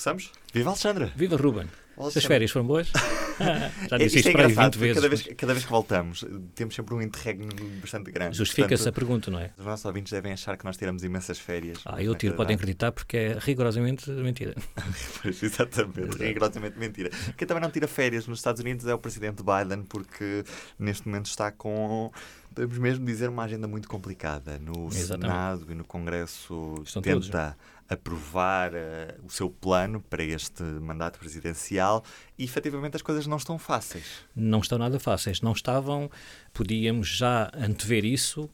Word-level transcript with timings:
Começamos? 0.00 0.32
Viva 0.54 0.70
Alexandra! 0.70 1.12
Viva 1.14 1.36
Ruben! 1.36 1.66
As 1.98 2.24
férias 2.24 2.50
foram 2.50 2.66
boas? 2.66 2.88
Já 3.38 3.96
É- 3.96 3.98
disse 3.98 4.16
isto 4.16 4.16
isto 4.16 4.28
é 4.28 4.32
para 4.32 4.46
aí 4.46 4.50
engraçado, 4.52 4.78
20 4.78 4.78
porque 4.78 4.78
vezes. 4.78 4.94
cada 4.94 5.08
vez, 5.10 5.36
cada 5.36 5.52
vez 5.52 5.64
que 5.66 5.70
voltamos, 5.70 6.24
temos 6.54 6.74
sempre 6.74 6.94
um 6.94 7.02
interregno 7.02 7.48
bastante 7.82 8.10
grande. 8.10 8.34
Justifica-se 8.38 8.88
a 8.88 8.92
pergunta, 8.92 9.30
não 9.30 9.38
é? 9.38 9.50
Os 9.58 9.64
nossos 9.66 9.84
ouvintes 9.84 10.10
devem 10.10 10.32
achar 10.32 10.56
que 10.56 10.64
nós 10.64 10.78
tiramos 10.78 11.04
imensas 11.04 11.38
férias. 11.38 11.80
Ah, 11.84 12.02
eu 12.02 12.14
tiro, 12.14 12.34
podem 12.34 12.56
acreditar 12.56 12.92
porque 12.92 13.16
é 13.18 13.38
rigorosamente 13.38 14.08
mentira. 14.10 14.54
Pois, 15.20 15.42
exatamente, 15.42 16.16
rigorosamente 16.16 16.78
mentira. 16.78 17.10
Quem 17.36 17.46
também 17.46 17.62
não 17.62 17.70
tira 17.70 17.86
férias 17.86 18.26
nos 18.26 18.38
Estados 18.38 18.62
Unidos 18.62 18.86
é 18.86 18.94
o 18.94 18.98
presidente 18.98 19.42
Biden, 19.42 19.82
porque 19.82 20.44
neste 20.78 21.06
momento 21.06 21.26
está 21.26 21.52
com, 21.52 22.10
podemos 22.54 22.78
mesmo 22.78 23.04
dizer, 23.04 23.28
uma 23.28 23.44
agenda 23.44 23.66
muito 23.66 23.88
complicada. 23.88 24.58
No 24.58 24.88
Exatamente. 24.88 25.30
Senado 25.30 25.66
e 25.70 25.74
no 25.74 25.84
Congresso 25.84 26.74
Estão 26.84 27.02
todos, 27.02 27.26
tenta 27.26 27.56
aprovar 27.88 28.72
eh, 28.74 29.16
o 29.24 29.30
seu 29.30 29.50
plano 29.50 30.00
para 30.00 30.22
este 30.22 30.62
mandato 30.62 31.18
presidencial 31.18 32.04
e 32.38 32.44
efetivamente 32.44 32.94
as 32.96 33.02
coisas 33.02 33.26
não 33.26 33.36
estão 33.36 33.58
fáceis. 33.58 34.04
Não 34.34 34.60
estão 34.60 34.78
nada 34.78 35.00
fáceis. 35.00 35.40
Não 35.40 35.52
estavam, 35.52 36.10
podíamos 36.52 37.08
já 37.08 37.50
antever 37.54 38.04
isso 38.04 38.48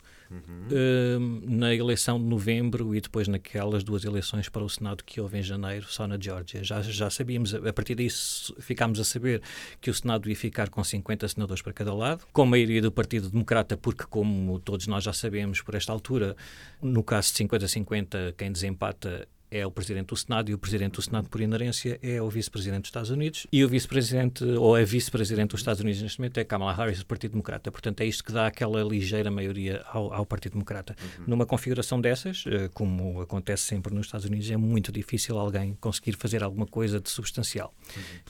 eh, 0.71 1.19
na 1.43 1.75
eleição 1.75 2.19
de 2.19 2.25
novembro 2.25 2.95
e 2.95 3.01
depois 3.01 3.29
naquelas 3.29 3.85
duas 3.85 4.05
eleições 4.05 4.49
para 4.49 4.63
o 4.63 4.69
Senado 4.69 5.05
que 5.05 5.21
houve 5.21 5.39
em 5.39 5.43
janeiro, 5.43 5.87
só 5.89 6.07
na 6.07 6.19
Geórgia. 6.19 6.63
Já, 6.63 6.83
já 6.83 7.11
sabíamos, 7.11 7.55
a 7.55 7.73
partir 7.73 7.95
disso 7.95 8.55
ficámos 8.59 8.99
a 9.01 9.05
saber 9.05 9.43
que 9.81 9.91
o 9.91 9.95
Senado 9.95 10.29
ia 10.29 10.37
ficar 10.37 10.69
com 10.69 10.83
50 10.83 11.29
senadores 11.29 11.63
para 11.63 11.73
cada 11.73 11.95
lado, 11.95 12.25
com 12.33 12.43
a 12.43 12.47
maioria 12.47 12.83
do 12.83 12.91
Partido 12.91 13.31
Democrata, 13.31 13.77
porque, 13.77 14.05
como 14.05 14.59
todos 14.61 14.87
nós 14.87 15.05
já 15.05 15.13
sabemos 15.13 15.61
por 15.61 15.75
esta 15.75 15.93
altura, 15.93 16.37
no 16.83 17.03
caso 17.03 17.33
de 17.33 17.45
50-50, 17.45 18.35
quem 18.37 18.51
desempata 18.51 19.29
é 19.51 19.67
o 19.67 19.71
Presidente 19.71 20.09
do 20.09 20.17
Senado 20.17 20.51
e 20.51 20.55
o 20.55 20.59
Presidente 20.59 20.95
do 20.95 21.03
Senado, 21.03 21.29
por 21.29 21.41
inerência, 21.41 21.99
é 22.03 22.21
o 22.21 22.29
Vice-Presidente 22.29 22.83
dos 22.83 22.89
Estados 22.89 23.11
Unidos 23.11 23.47
e 23.53 23.65
o 23.65 23.69
Vice-Presidente, 23.69 24.45
ou 24.45 24.75
a 24.75 24.83
Vice-Presidente 24.83 25.51
dos 25.51 25.61
Estados 25.61 25.81
Unidos 25.81 26.03
neste 26.03 26.19
momento 26.19 26.39
é 26.39 26.45
Kamala 26.45 26.73
Harris, 26.73 26.99
do 26.99 27.07
Partido 27.07 27.33
Democrata. 27.33 27.71
Portanto, 27.71 28.01
é 28.01 28.07
isto 28.07 28.25
que 28.25 28.33
dá 28.33 28.47
aquela 28.47 28.83
ligeira 28.83 29.31
maioria 29.31 29.83
ao, 29.87 30.13
ao 30.13 30.27
Partido 30.27 30.53
Democrata. 30.53 30.97
Numa 31.27 31.47
configuração 31.47 32.01
dessas, 32.01 32.45
eh, 32.47 32.69
como 32.73 33.21
acontece 33.21 33.65
sempre 33.65 33.95
nos 33.95 34.07
Estados 34.07 34.27
Unidos, 34.27 34.51
é 34.51 34.57
muito 34.57 34.91
difícil 34.93 35.39
alguém 35.39 35.75
conseguir 35.81 36.17
fazer 36.17 36.43
alguma 36.43 36.67
coisa 36.67 37.01
de 37.01 37.11
substancial. 37.11 37.75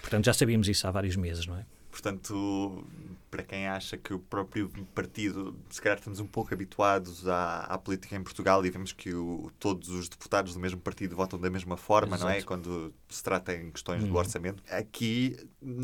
Portanto, 0.00 0.26
já 0.26 0.32
sabíamos 0.32 0.68
isso 0.68 0.86
há 0.86 0.90
vários 0.90 1.16
meses, 1.16 1.46
não 1.46 1.56
é? 1.56 1.64
Portanto, 1.90 2.84
para 3.30 3.42
quem 3.42 3.66
acha 3.66 3.96
que 3.96 4.14
o 4.14 4.18
próprio 4.18 4.70
partido, 4.94 5.56
se 5.68 5.80
calhar 5.82 5.98
estamos 5.98 6.20
um 6.20 6.26
pouco 6.26 6.54
habituados 6.54 7.26
à, 7.28 7.60
à 7.60 7.76
política 7.76 8.14
em 8.16 8.22
Portugal 8.22 8.64
e 8.64 8.70
vemos 8.70 8.92
que 8.92 9.12
o- 9.14 9.50
todos 9.58 9.88
os 9.88 10.08
deputados 10.08 10.54
do 10.54 10.60
mesmo 10.60 10.80
partido 10.80 11.14
votam 11.16 11.38
da 11.38 11.50
mesma 11.50 11.76
forma, 11.76 12.16
não 12.16 12.28
é? 12.28 12.34
Exato. 12.36 12.46
Quando 12.46 12.94
se 13.08 13.22
trata 13.22 13.54
em 13.54 13.70
questões 13.70 14.02
do 14.04 14.10
Uhum. 14.10 14.16
orçamento. 14.16 14.62
Aqui 14.70 15.36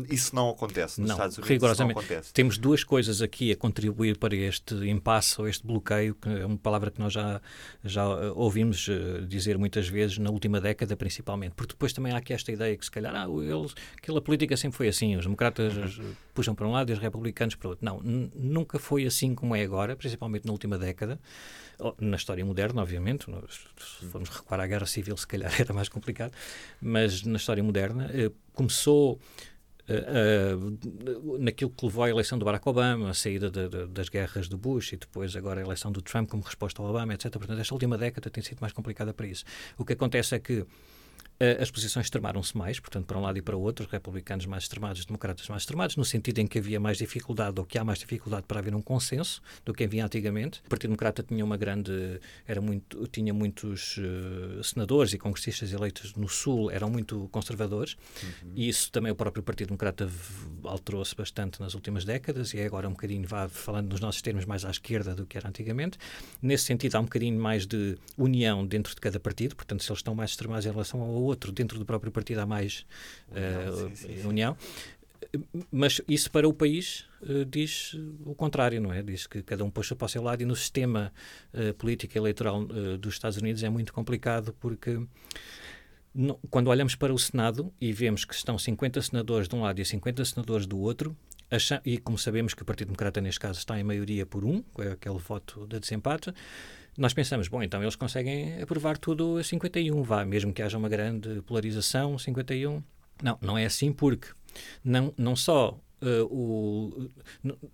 isso 0.09 0.33
não 0.35 0.49
acontece. 0.49 0.99
Nos 1.01 1.09
Não, 1.09 1.15
Estados 1.15 1.37
Unidos 1.37 1.49
rigorosamente. 1.49 1.99
isso 1.99 2.07
não 2.09 2.15
acontece. 2.15 2.33
Temos 2.33 2.57
duas 2.57 2.83
coisas 2.83 3.21
aqui 3.21 3.51
a 3.51 3.55
contribuir 3.57 4.17
para 4.17 4.35
este 4.35 4.73
impasse 4.89 5.39
ou 5.39 5.47
este 5.47 5.65
bloqueio, 5.67 6.15
que 6.15 6.29
é 6.29 6.45
uma 6.45 6.57
palavra 6.57 6.89
que 6.89 6.99
nós 6.99 7.11
já, 7.11 7.41
já 7.83 8.07
ouvimos 8.31 8.87
eh, 8.89 9.21
dizer 9.27 9.57
muitas 9.57 9.87
vezes 9.87 10.17
na 10.17 10.29
última 10.29 10.61
década, 10.61 10.95
principalmente. 10.95 11.53
Porque 11.55 11.73
depois 11.73 11.91
também 11.93 12.13
há 12.13 12.17
aqui 12.17 12.31
esta 12.33 12.51
ideia 12.51 12.75
que, 12.77 12.85
se 12.85 12.91
calhar, 12.91 13.13
ah, 13.15 13.27
eles, 13.29 13.75
aquela 13.97 14.21
política 14.21 14.55
sempre 14.55 14.77
foi 14.77 14.87
assim: 14.87 15.15
os 15.17 15.25
democratas 15.25 15.73
eh, 15.99 16.03
puxam 16.33 16.55
para 16.55 16.65
um 16.67 16.71
lado 16.71 16.89
e 16.89 16.93
os 16.93 16.99
republicanos 16.99 17.32
para 17.33 17.67
o 17.67 17.69
outro. 17.71 17.85
Não, 17.85 17.99
nunca 18.01 18.79
foi 18.79 19.05
assim 19.05 19.33
como 19.35 19.55
é 19.55 19.61
agora, 19.63 19.95
principalmente 19.95 20.45
na 20.45 20.51
última 20.51 20.77
década. 20.77 21.19
Na 21.99 22.15
história 22.17 22.45
moderna, 22.45 22.81
obviamente, 22.81 23.29
nós, 23.29 23.61
se 23.99 24.05
formos 24.05 24.29
recuar 24.29 24.59
à 24.59 24.67
guerra 24.67 24.85
civil, 24.85 25.17
se 25.17 25.27
calhar 25.27 25.51
era 25.59 25.73
mais 25.73 25.89
complicado, 25.89 26.31
mas 26.81 27.23
na 27.23 27.37
história 27.37 27.63
moderna 27.63 28.09
eh, 28.13 28.31
começou 28.53 29.19
eh, 29.87 30.55
naquilo 31.39 31.71
que 31.71 31.85
levou 31.85 32.03
à 32.03 32.09
eleição 32.09 32.37
do 32.37 32.45
Barack 32.45 32.67
Obama, 32.69 33.09
a 33.09 33.13
saída 33.13 33.49
de- 33.49 33.67
de- 33.67 33.87
das 33.87 34.07
guerras 34.07 34.47
do 34.47 34.57
Bush 34.57 34.93
e 34.93 34.97
depois 34.97 35.35
agora 35.35 35.59
a 35.61 35.63
eleição 35.65 35.91
do 35.91 36.01
Trump 36.01 36.29
como 36.29 36.43
resposta 36.43 36.81
ao 36.81 36.87
Obama, 36.89 37.13
etc. 37.13 37.31
Portanto, 37.31 37.59
esta 37.59 37.73
última 37.73 37.97
década 37.97 38.29
tem 38.29 38.41
sido 38.43 38.59
mais 38.61 38.71
complicada 38.71 39.13
para 39.13 39.27
isso. 39.27 39.43
O 39.77 39.83
que 39.83 39.93
acontece 39.93 40.35
é 40.35 40.39
que 40.39 40.65
as 41.61 41.71
posições 41.71 42.05
extremaram-se 42.05 42.57
mais, 42.57 42.79
portanto, 42.79 43.05
para 43.05 43.17
um 43.17 43.21
lado 43.21 43.37
e 43.37 43.41
para 43.41 43.55
o 43.55 43.61
outro, 43.61 43.87
republicanos 43.89 44.45
mais 44.45 44.63
extremados, 44.63 44.99
os 44.99 45.05
democratas 45.05 45.47
mais 45.49 45.63
extremados, 45.63 45.95
no 45.95 46.05
sentido 46.05 46.39
em 46.39 46.47
que 46.47 46.59
havia 46.59 46.79
mais 46.79 46.97
dificuldade, 46.97 47.59
ou 47.59 47.65
que 47.65 47.77
há 47.77 47.83
mais 47.83 47.99
dificuldade 47.99 48.45
para 48.47 48.59
haver 48.59 48.73
um 48.75 48.81
consenso 48.81 49.41
do 49.65 49.73
que 49.73 49.83
havia 49.83 50.05
antigamente. 50.05 50.61
O 50.65 50.69
Partido 50.69 50.89
Democrata 50.89 51.23
tinha 51.23 51.43
uma 51.43 51.57
grande, 51.57 52.19
era 52.47 52.61
muito, 52.61 53.07
tinha 53.07 53.33
muitos 53.33 53.99
eh, 53.99 54.61
senadores 54.63 55.13
e 55.13 55.17
congressistas 55.17 55.71
eleitos 55.73 56.13
no 56.15 56.29
Sul, 56.29 56.71
eram 56.71 56.89
muito 56.89 57.27
conservadores, 57.31 57.97
e 58.55 58.69
isso 58.69 58.91
também 58.91 59.11
o 59.11 59.15
próprio 59.15 59.43
Partido 59.43 59.69
Democrata 59.69 60.09
alterou-se 60.63 61.15
bastante 61.15 61.59
nas 61.59 61.73
últimas 61.73 62.05
décadas, 62.05 62.53
e 62.53 62.59
é 62.59 62.65
agora 62.65 62.87
um 62.87 62.91
bocadinho, 62.91 63.27
vá, 63.27 63.49
falando 63.49 63.89
nos 63.89 63.99
nossos 63.99 64.21
termos, 64.21 64.45
mais 64.45 64.63
à 64.65 64.71
esquerda 64.71 65.15
do 65.15 65.25
que 65.25 65.37
era 65.37 65.49
antigamente. 65.49 65.97
Nesse 66.41 66.65
sentido, 66.65 66.95
há 66.95 66.99
um 66.99 67.05
bocadinho 67.05 67.39
mais 67.39 67.65
de 67.65 67.97
união 68.17 68.65
dentro 68.65 68.93
de 68.93 69.01
cada 69.01 69.19
partido, 69.19 69.55
portanto, 69.55 69.83
se 69.83 69.91
eles 69.91 69.99
estão 69.99 70.15
mais 70.15 70.31
extremados 70.31 70.65
em 70.65 70.71
relação 70.71 71.01
ao 71.01 71.22
outro, 71.23 71.51
dentro 71.51 71.77
do 71.79 71.85
próprio 71.85 72.11
partido 72.11 72.39
há 72.39 72.45
mais 72.45 72.85
eh, 73.33 73.71
sim, 73.71 73.95
sim, 73.95 74.17
sim. 74.21 74.27
união. 74.27 74.57
Mas 75.71 75.99
isso 76.07 76.29
para 76.29 76.47
o 76.47 76.53
país 76.53 77.05
eh, 77.27 77.45
diz 77.49 77.93
o 78.25 78.35
contrário, 78.35 78.79
não 78.81 78.91
é? 78.93 79.01
Diz 79.01 79.25
que 79.25 79.41
cada 79.41 79.63
um 79.63 79.69
puxa 79.69 79.95
para 79.95 80.05
o 80.05 80.09
seu 80.09 80.21
lado 80.21 80.41
e 80.41 80.45
no 80.45 80.55
sistema 80.55 81.11
eh, 81.53 81.73
político 81.73 82.17
eleitoral 82.17 82.63
eh, 82.69 82.97
dos 82.97 83.13
Estados 83.15 83.37
Unidos 83.37 83.63
é 83.63 83.69
muito 83.69 83.93
complicado 83.93 84.53
porque 84.59 84.99
não- 86.13 86.37
quando 86.49 86.67
olhamos 86.67 86.95
para 86.95 87.13
o 87.13 87.17
Senado 87.17 87.73
e 87.81 87.91
vemos 87.91 88.25
que 88.25 88.33
estão 88.35 88.57
50 88.57 89.01
senadores 89.01 89.47
de 89.47 89.55
um 89.55 89.61
lado 89.61 89.79
e 89.79 89.85
50 89.85 90.23
senadores 90.25 90.65
do 90.67 90.77
outro, 90.77 91.15
e 91.85 91.97
como 91.97 92.17
sabemos 92.17 92.53
que 92.53 92.61
o 92.61 92.65
Partido 92.65 92.87
Democrata 92.87 93.21
neste 93.21 93.39
caso 93.39 93.59
está 93.59 93.79
em 93.79 93.83
maioria 93.83 94.25
por 94.25 94.43
um, 94.43 94.63
é 94.79 94.91
aquele 94.91 95.17
voto 95.17 95.67
de 95.67 95.79
desempate, 95.79 96.33
nós 96.97 97.13
pensamos, 97.13 97.47
bom, 97.47 97.63
então 97.63 97.81
eles 97.81 97.95
conseguem 97.95 98.61
aprovar 98.61 98.97
tudo 98.97 99.37
a 99.37 99.43
51, 99.43 100.03
vá, 100.03 100.23
mesmo 100.23 100.53
que 100.53 100.61
haja 100.61 100.77
uma 100.77 100.89
grande 100.89 101.41
polarização, 101.41 102.17
51. 102.19 102.83
Não, 103.21 103.37
não 103.41 103.57
é 103.57 103.65
assim 103.65 103.91
porque 103.91 104.27
não, 104.83 105.13
não 105.17 105.35
só 105.35 105.79
eh, 106.01 106.21
o, 106.29 107.09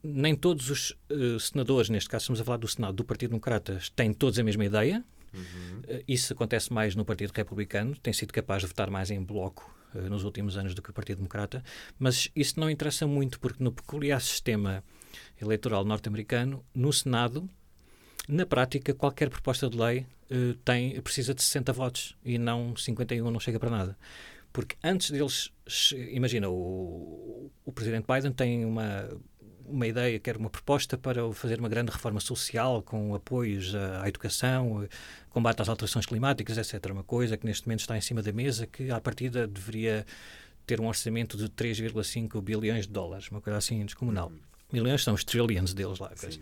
nem 0.03 0.35
todos 0.35 0.69
os 0.69 0.97
eh, 1.09 1.37
senadores, 1.39 1.89
neste 1.89 2.09
caso 2.09 2.23
estamos 2.23 2.41
a 2.41 2.45
falar 2.45 2.57
do 2.57 2.67
Senado, 2.67 2.95
do 2.95 3.03
Partido 3.03 3.31
Democrata, 3.31 3.79
têm 3.95 4.13
todos 4.13 4.39
a 4.39 4.43
mesma 4.43 4.63
ideia, 4.63 5.03
eh, 5.87 6.03
Isso 6.07 6.33
acontece 6.33 6.71
mais 6.71 6.95
no 6.95 7.03
Partido 7.03 7.31
Republicano, 7.31 7.95
tem 7.97 8.13
sido 8.13 8.31
capaz 8.31 8.61
de 8.61 8.67
votar 8.67 8.89
mais 8.89 9.11
em 9.11 9.21
bloco 9.21 9.78
nos 9.93 10.23
últimos 10.23 10.57
anos 10.57 10.73
do 10.75 10.81
que 10.81 10.89
o 10.89 10.93
Partido 10.93 11.17
Democrata, 11.17 11.63
mas 11.97 12.29
isso 12.35 12.59
não 12.59 12.69
interessa 12.69 13.07
muito 13.07 13.39
porque 13.39 13.63
no 13.63 13.71
peculiar 13.71 14.21
sistema 14.21 14.83
eleitoral 15.41 15.83
norte-americano, 15.83 16.63
no 16.73 16.91
Senado, 16.93 17.49
na 18.27 18.45
prática, 18.45 18.93
qualquer 18.93 19.29
proposta 19.29 19.69
de 19.69 19.77
lei 19.77 20.05
eh, 20.29 20.55
tem, 20.63 21.01
precisa 21.01 21.33
de 21.33 21.41
60 21.41 21.73
votos 21.73 22.15
e 22.23 22.37
não 22.37 22.75
51, 22.75 23.31
não 23.31 23.39
chega 23.39 23.59
para 23.59 23.69
nada. 23.71 23.97
Porque 24.53 24.75
antes 24.83 25.11
deles, 25.11 25.51
imagina, 26.11 26.49
o, 26.49 27.51
o 27.65 27.71
Presidente 27.71 28.05
Biden 28.07 28.31
tem 28.31 28.65
uma, 28.65 29.09
uma 29.69 29.87
ideia, 29.87 30.19
quer 30.19 30.37
uma 30.37 30.49
proposta 30.49 30.97
para 30.97 31.31
fazer 31.33 31.59
uma 31.59 31.69
grande 31.69 31.91
reforma 31.91 32.19
social 32.19 32.81
com 32.81 33.15
apoios 33.15 33.73
à, 33.75 34.07
educação, 34.07 34.83
eh, 34.83 34.89
combate 35.29 35.61
às 35.61 35.69
alterações 35.69 36.05
climáticas, 36.05 36.57
etc. 36.57 36.91
Uma 36.91 37.03
coisa 37.03 37.37
que 37.37 37.45
neste 37.45 37.67
momento 37.67 37.81
está 37.81 37.97
em 37.97 38.01
cima 38.01 38.21
da 38.21 38.31
mesa, 38.31 38.67
que 38.67 38.91
à 38.91 38.99
partida 38.99 39.47
deveria 39.47 40.05
ter 40.65 40.79
um 40.79 40.87
orçamento 40.87 41.37
de 41.37 41.49
3,5 41.49 42.41
bilhões 42.41 42.85
de 42.85 42.93
dólares, 42.93 43.29
uma 43.29 43.41
coisa 43.41 43.57
assim 43.57 43.83
descomunal. 43.85 44.31
Milhões 44.71 45.03
são 45.03 45.13
os 45.13 45.23
trillions 45.23 45.73
deles 45.73 45.99
lá. 45.99 46.09
coisa. 46.09 46.39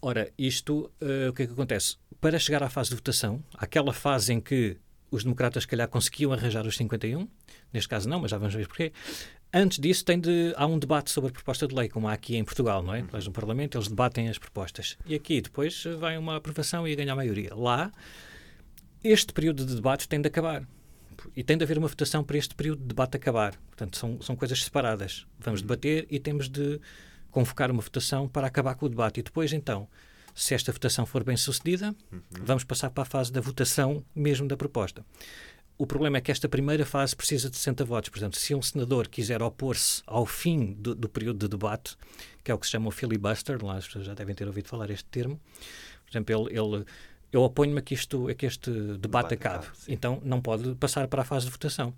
Ora, 0.00 0.30
isto, 0.38 0.90
eh, 1.00 1.28
o 1.28 1.32
que 1.32 1.42
é 1.42 1.46
que 1.46 1.52
acontece? 1.52 1.96
Para 2.20 2.38
chegar 2.38 2.62
à 2.62 2.68
fase 2.68 2.90
de 2.90 2.96
votação, 2.96 3.42
àquela 3.54 3.92
fase 3.92 4.32
em 4.32 4.40
que 4.40 4.76
os 5.10 5.24
democratas, 5.24 5.62
se 5.64 5.68
calhar, 5.68 5.88
conseguiam 5.88 6.32
arranjar 6.32 6.66
os 6.66 6.76
51, 6.76 7.28
neste 7.72 7.88
caso 7.88 8.08
não, 8.08 8.20
mas 8.20 8.30
já 8.30 8.38
vamos 8.38 8.54
ver 8.54 8.66
porquê. 8.66 8.92
Antes 9.52 9.78
disso, 9.78 10.04
tem 10.04 10.20
de, 10.20 10.52
há 10.56 10.66
um 10.66 10.78
debate 10.78 11.10
sobre 11.10 11.30
a 11.30 11.32
proposta 11.32 11.66
de 11.66 11.74
lei, 11.74 11.88
como 11.88 12.08
há 12.08 12.12
aqui 12.12 12.36
em 12.36 12.44
Portugal, 12.44 12.82
não 12.82 12.94
é? 12.94 13.02
No 13.02 13.32
Parlamento 13.32 13.78
eles 13.78 13.88
debatem 13.88 14.28
as 14.28 14.38
propostas. 14.38 14.98
E 15.06 15.14
aqui 15.14 15.40
depois 15.40 15.84
vai 15.98 16.18
uma 16.18 16.36
aprovação 16.36 16.86
e 16.86 16.94
ganha 16.94 17.12
a 17.12 17.16
maioria. 17.16 17.54
Lá, 17.54 17.90
este 19.02 19.32
período 19.32 19.64
de 19.64 19.74
debate 19.74 20.08
tem 20.08 20.20
de 20.20 20.28
acabar. 20.28 20.66
E 21.34 21.42
tem 21.42 21.56
de 21.56 21.64
haver 21.64 21.78
uma 21.78 21.88
votação 21.88 22.22
para 22.22 22.36
este 22.36 22.54
período 22.54 22.80
de 22.80 22.86
debate 22.86 23.16
acabar. 23.16 23.56
Portanto, 23.68 23.96
são, 23.96 24.20
são 24.20 24.36
coisas 24.36 24.62
separadas. 24.62 25.26
Vamos 25.38 25.62
debater 25.62 26.06
e 26.10 26.18
temos 26.18 26.48
de 26.48 26.80
convocar 27.30 27.70
uma 27.70 27.82
votação 27.82 28.28
para 28.28 28.46
acabar 28.46 28.74
com 28.74 28.86
o 28.86 28.88
debate. 28.88 29.20
E 29.20 29.22
depois, 29.22 29.52
então, 29.52 29.88
se 30.34 30.54
esta 30.54 30.70
votação 30.70 31.06
for 31.06 31.24
bem 31.24 31.36
sucedida, 31.36 31.94
vamos 32.30 32.62
passar 32.64 32.90
para 32.90 33.02
a 33.02 33.06
fase 33.06 33.32
da 33.32 33.40
votação 33.40 34.04
mesmo 34.14 34.46
da 34.46 34.56
proposta. 34.56 35.04
O 35.78 35.86
problema 35.86 36.18
é 36.18 36.20
que 36.20 36.30
esta 36.30 36.48
primeira 36.48 36.86
fase 36.86 37.14
precisa 37.14 37.50
de 37.50 37.56
60 37.56 37.84
votos. 37.84 38.08
Portanto, 38.08 38.36
se 38.38 38.54
um 38.54 38.62
senador 38.62 39.08
quiser 39.08 39.42
opor-se 39.42 40.02
ao 40.06 40.24
fim 40.24 40.72
do, 40.72 40.94
do 40.94 41.08
período 41.08 41.38
de 41.38 41.48
debate, 41.48 41.96
que 42.42 42.50
é 42.50 42.54
o 42.54 42.58
que 42.58 42.66
se 42.66 42.72
chama 42.72 42.88
o 42.88 42.90
filibuster, 42.90 43.62
lá 43.64 43.76
as 43.76 43.86
pessoas 43.86 44.06
já 44.06 44.14
devem 44.14 44.34
ter 44.34 44.46
ouvido 44.46 44.68
falar 44.68 44.90
este 44.90 45.04
termo, 45.06 45.38
por 46.04 46.10
exemplo, 46.10 46.48
ele, 46.48 46.58
ele 46.58 46.84
eu 47.32 47.42
oponho-me 47.42 47.80
a 47.80 47.82
que, 47.82 47.92
isto, 47.92 48.28
a 48.28 48.34
que 48.34 48.46
este 48.46 48.70
debate, 48.70 49.00
Debate 49.00 49.34
acabe. 49.34 49.66
então 49.88 50.22
não 50.24 50.40
pode 50.40 50.74
passar 50.76 51.06
para 51.08 51.22
a 51.22 51.24
fase 51.24 51.46
de 51.46 51.52
votação. 51.52 51.92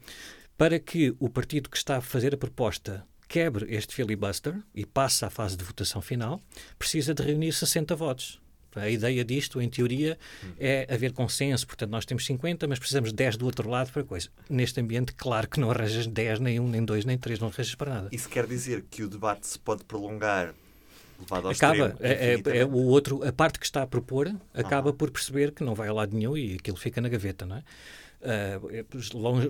para 0.57 0.79
que 0.81 1.15
o 1.21 1.29
partido 1.29 1.71
que 1.71 1.77
está 1.77 1.99
a 1.99 2.01
fazer 2.01 2.35
a 2.35 2.37
proposta 2.37 3.07
quebre 3.29 3.73
este 3.73 3.95
filibuster 3.95 4.57
e 4.75 4.85
passe 4.85 5.25
à 5.25 5.31
fase 5.31 5.57
de 5.57 5.63
votação 5.63 6.01
final, 6.01 6.43
precisa 6.79 7.15
de 7.15 7.23
reunir 7.23 7.53
60 7.53 7.95
votos. 7.95 8.41
A 8.76 8.88
ideia 8.88 9.25
disto, 9.25 9.61
em 9.61 9.69
teoria, 9.69 10.19
é 10.59 10.87
haver 10.93 11.12
consenso. 11.12 11.67
Portanto, 11.67 11.91
nós 11.91 12.05
temos 12.05 12.25
50, 12.26 12.67
mas 12.69 12.79
precisamos 12.79 13.11
de 13.11 13.17
10 13.17 13.37
do 13.37 13.47
outro 13.47 13.69
lado 13.69 13.91
para 13.93 14.05
coisa. 14.05 14.29
Neste 14.49 14.81
ambiente, 14.81 15.12
claro 15.15 15.49
que 15.49 15.59
não 15.59 15.70
arranjas 15.70 16.06
10, 16.06 16.41
nem 16.41 16.61
1, 16.61 16.69
nem 16.69 16.85
2, 16.85 17.05
nem 17.05 17.19
3, 17.19 17.38
não 17.41 17.49
arranjas 17.49 17.75
para 17.75 17.94
nada. 17.94 18.09
Isso 18.12 18.29
quer 18.29 18.47
dizer 18.47 18.85
que 18.91 19.03
o 19.03 19.09
debate 19.09 19.47
se 19.47 19.59
pode 19.59 19.85
prolongar 19.85 20.55
levado 21.19 21.47
ao 21.47 21.50
acaba 21.53 21.88
extremo, 21.88 21.99
é, 22.00 22.35
é, 22.55 22.59
é, 22.59 22.65
o 22.65 22.76
outro 22.87 23.26
a 23.26 23.32
parte 23.32 23.59
que 23.59 23.65
está 23.67 23.82
a 23.82 23.87
propor 23.88 24.32
acaba 24.55 24.91
Aham. 24.91 24.97
por 24.97 25.11
perceber 25.11 25.50
que 25.50 25.65
não 25.65 25.75
vai 25.75 25.88
a 25.88 25.93
lado 25.93 26.15
nenhum 26.17 26.37
e 26.37 26.55
aquilo 26.55 26.76
fica 26.76 27.00
na 27.00 27.09
gaveta 27.09 27.44
não 27.44 27.56
é? 27.56 27.62
Pois, 28.88 29.11
longe- 29.12 29.49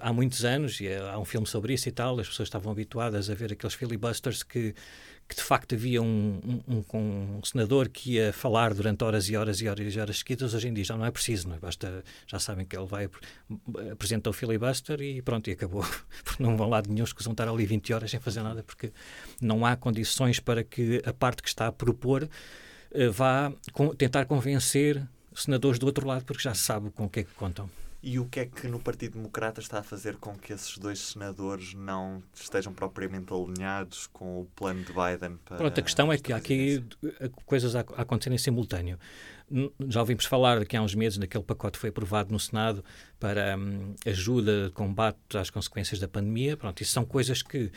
há 0.00 0.12
muitos 0.12 0.44
anos 0.44 0.80
e 0.80 0.88
há 0.92 1.18
um 1.18 1.24
filme 1.24 1.46
sobre 1.46 1.72
isso 1.74 1.88
e 1.88 1.92
tal 1.92 2.18
as 2.20 2.28
pessoas 2.28 2.48
estavam 2.48 2.70
habituadas 2.72 3.28
a 3.30 3.34
ver 3.34 3.52
aqueles 3.52 3.74
filibusters 3.74 4.42
que 4.42 4.74
que 5.28 5.34
de 5.34 5.42
facto 5.42 5.74
havia 5.74 6.00
um, 6.00 6.40
um, 6.68 6.84
um- 6.96 7.40
senador 7.44 7.88
que 7.88 8.12
ia 8.12 8.32
falar 8.32 8.72
durante 8.72 9.02
horas 9.02 9.28
e 9.28 9.36
horas 9.36 9.60
e 9.60 9.68
horas 9.68 9.94
e 9.94 9.98
horas 9.98 10.18
seguidas, 10.18 10.54
hoje 10.54 10.68
em 10.68 10.72
dia 10.74 10.84
já 10.84 10.96
não 10.96 11.04
é 11.04 11.10
preciso, 11.10 11.48
não 11.48 11.56
é? 11.56 11.58
Basta, 11.58 12.04
já 12.26 12.38
sabem 12.38 12.64
que 12.64 12.76
ele 12.76 12.86
vai, 12.86 13.06
ap- 13.06 13.16
apresenta 13.92 14.30
o 14.30 14.32
filibuster 14.32 15.00
e 15.00 15.20
pronto, 15.22 15.48
e 15.48 15.52
acabou. 15.52 15.84
Porque 16.24 16.42
não 16.42 16.56
vão 16.56 16.68
lá 16.68 16.80
de 16.80 16.90
nenhum, 16.90 17.04
escusam 17.04 17.32
estar 17.32 17.48
ali 17.48 17.66
20 17.66 17.92
horas 17.92 18.10
sem 18.10 18.20
fazer 18.20 18.42
nada, 18.42 18.62
porque 18.62 18.92
não 19.40 19.66
há 19.66 19.74
condições 19.76 20.38
para 20.38 20.62
que 20.62 21.02
a 21.04 21.12
parte 21.12 21.42
que 21.42 21.48
está 21.48 21.66
a 21.66 21.72
propor 21.72 22.28
eh, 22.92 23.08
vá 23.08 23.52
tentar 23.98 24.24
convencer 24.26 25.02
senadores 25.34 25.78
do 25.78 25.86
outro 25.86 26.06
lado, 26.06 26.24
porque 26.24 26.42
já 26.42 26.54
sabe 26.54 26.90
com 26.90 27.04
o 27.06 27.08
que 27.10 27.20
é 27.20 27.24
que 27.24 27.34
contam. 27.34 27.68
E 28.08 28.20
o 28.20 28.24
que 28.24 28.38
é 28.38 28.46
que 28.46 28.68
no 28.68 28.78
Partido 28.78 29.14
Democrata 29.14 29.60
está 29.60 29.80
a 29.80 29.82
fazer 29.82 30.14
com 30.18 30.38
que 30.38 30.52
esses 30.52 30.78
dois 30.78 31.00
senadores 31.00 31.74
não 31.74 32.22
estejam 32.32 32.72
propriamente 32.72 33.32
alinhados 33.32 34.06
com 34.12 34.42
o 34.42 34.44
plano 34.54 34.84
de 34.84 34.92
Biden 34.92 35.38
para. 35.44 35.56
Pronto, 35.56 35.80
a 35.80 35.82
questão 35.82 36.12
é 36.12 36.16
que 36.16 36.32
há 36.32 36.36
aqui 36.36 36.84
coisas 37.44 37.74
a 37.74 37.80
acontecerem 37.80 38.36
em 38.36 38.38
simultâneo. 38.38 38.96
Já 39.88 39.98
ouvimos 39.98 40.24
falar 40.24 40.64
que 40.64 40.76
há 40.76 40.82
uns 40.82 40.94
meses 40.94 41.18
daquele 41.18 41.42
pacote 41.42 41.72
que 41.72 41.80
foi 41.80 41.90
aprovado 41.90 42.30
no 42.30 42.38
Senado 42.38 42.84
para 43.18 43.58
hum, 43.58 43.96
ajuda, 44.06 44.70
combate 44.72 45.36
às 45.36 45.50
consequências 45.50 45.98
da 45.98 46.06
pandemia. 46.06 46.56
Pronto, 46.56 46.80
isso 46.80 46.92
são 46.92 47.04
coisas 47.04 47.42
que 47.42 47.72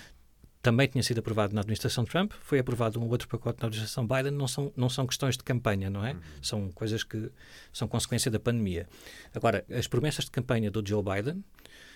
também 0.61 0.87
tinha 0.87 1.01
sido 1.01 1.19
aprovado 1.19 1.53
na 1.53 1.61
administração 1.61 2.03
Trump, 2.03 2.33
foi 2.41 2.59
aprovado 2.59 2.99
um 2.99 3.07
outro 3.07 3.27
pacote 3.27 3.61
na 3.61 3.67
administração 3.67 4.05
Biden, 4.05 4.31
não 4.31 4.47
são, 4.47 4.73
não 4.75 4.89
são 4.89 5.07
questões 5.07 5.37
de 5.37 5.43
campanha, 5.43 5.89
não 5.89 6.05
é? 6.05 6.15
São 6.41 6.69
coisas 6.71 7.03
que 7.03 7.31
são 7.71 7.87
consequência 7.87 8.29
da 8.29 8.39
pandemia. 8.39 8.87
Agora, 9.33 9.63
as 9.69 9.87
promessas 9.87 10.25
de 10.25 10.31
campanha 10.31 10.69
do 10.69 10.85
Joe 10.85 11.01
Biden, 11.01 11.43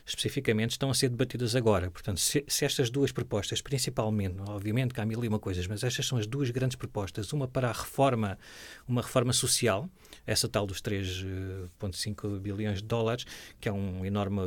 especificamente, 0.05 0.71
estão 0.71 0.89
a 0.89 0.93
ser 0.93 1.09
debatidas 1.09 1.55
agora. 1.55 1.89
Portanto, 1.89 2.19
se, 2.19 2.43
se 2.47 2.65
estas 2.65 2.89
duas 2.89 3.11
propostas, 3.11 3.61
principalmente, 3.61 4.37
obviamente 4.47 4.93
que 4.93 4.99
há 4.99 5.05
mil 5.05 5.23
e 5.23 5.27
uma 5.27 5.39
coisas, 5.39 5.65
mas 5.67 5.83
estas 5.83 6.05
são 6.05 6.17
as 6.17 6.27
duas 6.27 6.49
grandes 6.49 6.75
propostas, 6.75 7.31
uma 7.31 7.47
para 7.47 7.69
a 7.69 7.71
reforma, 7.71 8.37
uma 8.87 9.01
reforma 9.01 9.31
social, 9.31 9.89
essa 10.25 10.47
tal 10.49 10.65
dos 10.65 10.81
3,5 10.81 12.39
bilhões 12.39 12.81
de 12.81 12.87
dólares, 12.87 13.25
que 13.59 13.69
é 13.69 13.71
um 13.71 14.05
enorme 14.05 14.41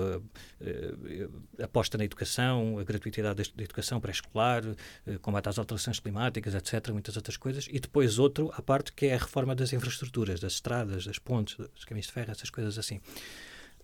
eh, 0.61 1.29
aposta 1.63 1.97
na 1.97 2.05
educação, 2.05 2.79
a 2.79 2.85
gratuitidade 2.85 3.51
da 3.55 3.63
educação 3.63 4.01
pré-escolar, 4.01 4.63
eh, 5.07 5.19
combate 5.23 5.49
às 5.49 5.59
alterações 5.59 5.99
climáticas, 5.99 6.55
etc., 6.55 6.91
muitas 6.93 7.17
outras 7.17 7.37
coisas, 7.37 7.67
e 7.71 7.81
depois 7.81 8.19
outro, 8.19 8.53
à 8.55 8.61
parte, 8.61 8.93
que 8.93 9.07
é 9.07 9.15
a 9.15 9.19
reforma 9.19 9.55
das 9.55 9.73
infraestruturas, 9.73 10.39
das 10.39 10.55
estradas, 10.55 11.07
das 11.07 11.19
pontes, 11.19 11.57
dos 11.57 11.85
caminhos 11.85 12.07
de 12.07 12.13
ferro, 12.13 12.31
essas 12.31 12.51
coisas 12.51 12.79
assim. 12.79 13.01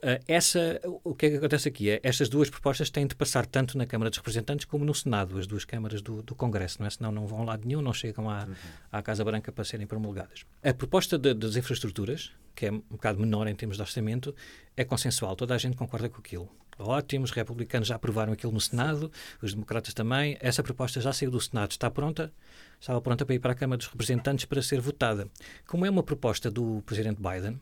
Uh, 0.05 0.19
essa, 0.27 0.81
o 1.05 1.15
que 1.15 1.27
é 1.27 1.31
que 1.31 1.37
acontece 1.37 1.69
aqui 1.69 1.89
é 1.89 2.01
estas 2.03 2.29
duas 2.29 2.51
propostas 2.51 2.91
têm 2.91 3.07
de 3.07 3.15
passar 3.15 3.47
tanto 3.47 3.79
na 3.79 3.87
Câmara 3.87 4.11
dos 4.11 4.19
Representantes 4.19 4.65
como 4.67 4.85
no 4.85 4.93
Senado, 4.93 5.39
as 5.39 5.47
duas 5.47 5.65
câmaras 5.65 6.03
do, 6.03 6.25
do 6.25 6.35
Congresso, 6.35 6.81
não 6.81 6.89
é? 6.89 6.91
Senão 6.91 7.13
não 7.13 7.25
vão 7.25 7.43
a 7.43 7.45
lado 7.45 7.65
nenhum, 7.69 7.81
não 7.81 7.93
chegam 7.93 8.29
à, 8.29 8.49
à 8.91 9.01
Casa 9.01 9.25
Branca 9.25 9.53
para 9.53 9.63
serem 9.63 9.87
promulgadas. 9.87 10.45
A 10.61 10.75
proposta 10.75 11.17
de- 11.17 11.35
das 11.35 11.55
infraestruturas, 11.55 12.33
que 12.53 12.67
é 12.67 12.73
um 12.73 12.83
bocado 12.91 13.21
menor 13.21 13.47
em 13.47 13.55
termos 13.55 13.77
de 13.77 13.83
orçamento, 13.83 14.35
é 14.77 14.85
consensual, 14.85 15.37
toda 15.37 15.55
a 15.55 15.59
gente 15.59 15.77
concorda 15.77 16.09
com 16.09 16.19
aquilo. 16.19 16.49
Ótimo, 16.79 17.25
os 17.25 17.31
republicanos 17.31 17.87
já 17.87 17.95
aprovaram 17.95 18.33
aquilo 18.33 18.51
no 18.51 18.61
Senado, 18.61 19.09
os 19.41 19.55
democratas 19.55 19.95
também. 19.95 20.37
Essa 20.41 20.65
proposta 20.65 21.01
já 21.01 21.13
saiu 21.13 21.31
do 21.31 21.41
Senado, 21.41 21.71
está 21.71 21.89
pronta, 21.89 22.33
estava 22.81 23.01
pronta 23.01 23.25
para 23.25 23.35
ir 23.37 23.39
para 23.39 23.53
a 23.53 23.55
Câmara 23.55 23.77
dos 23.79 23.87
Representantes 23.87 24.47
para 24.47 24.61
ser 24.63 24.81
votada. 24.81 25.29
Como 25.65 25.87
é 25.87 25.91
uma 25.91 26.03
proposta 26.03 26.51
do 26.51 26.83
Presidente 26.85 27.21
Biden, 27.23 27.61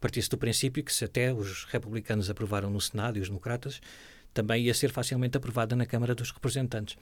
partiu-se 0.00 0.28
do 0.28 0.38
princípio 0.38 0.82
que 0.82 0.92
se 0.92 1.04
até 1.04 1.32
os 1.32 1.64
republicanos 1.64 2.28
aprovaram 2.28 2.70
no 2.70 2.80
Senado 2.80 3.18
e 3.18 3.20
os 3.20 3.28
democratas, 3.28 3.80
também 4.32 4.64
ia 4.64 4.74
ser 4.74 4.90
facilmente 4.90 5.36
aprovada 5.36 5.76
na 5.76 5.86
Câmara 5.86 6.14
dos 6.14 6.30
Representantes. 6.30 6.96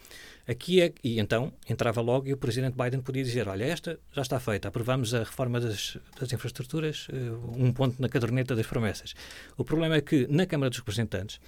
Aqui 0.47 0.83
é, 0.83 0.93
e 1.03 1.21
então 1.21 1.53
entrava 1.69 2.01
logo 2.01 2.27
e 2.27 2.33
o 2.33 2.37
Presidente 2.37 2.77
Biden 2.77 3.01
podia 3.01 3.23
dizer, 3.23 3.49
olha, 3.49 3.65
esta 3.65 3.99
já 4.13 4.23
está 4.23 4.41
feita, 4.41 4.69
aprovamos 4.69 5.15
a 5.15 5.21
reforma 5.21 5.61
das, 5.61 5.97
das 6.19 6.33
infraestruturas, 6.33 7.07
eh, 7.13 7.17
um 7.57 7.73
ponto 7.73 8.01
na 8.01 8.09
caderneta 8.09 8.55
das 8.57 8.67
promessas. 8.67 9.15
O 9.57 9.65
problema 9.65 9.97
é 9.97 10.01
que 10.01 10.27
na 10.29 10.47
Câmara 10.47 10.71
dos 10.71 10.79
Representantes 10.79 11.41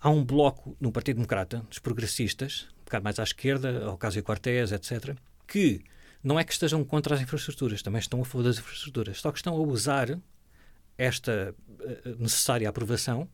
há 0.00 0.10
um 0.10 0.24
bloco 0.24 0.76
no 0.80 0.92
Partido 0.92 1.16
Democrata, 1.16 1.64
dos 1.68 1.78
progressistas, 1.78 2.68
um 2.82 2.84
bocado 2.84 3.04
mais 3.04 3.18
à 3.18 3.24
esquerda, 3.24 3.90
Ocasio-Cortez, 3.90 4.72
etc., 4.72 5.16
que 5.46 5.82
não 6.24 6.38
é 6.40 6.42
que 6.44 6.52
estejam 6.52 6.82
contra 6.82 7.14
as 7.14 7.20
infraestruturas, 7.20 7.82
também 7.82 8.00
estão 8.00 8.20
a 8.20 8.24
favor 8.24 8.42
das 8.42 8.58
infraestruturas, 8.58 9.20
só 9.20 9.30
que 9.30 9.38
estão 9.38 9.54
a 9.54 9.60
usar 9.60 10.18
esta 10.98 11.54
eh, 11.80 12.14
necessária 12.18 12.68
aprovação 12.68 13.28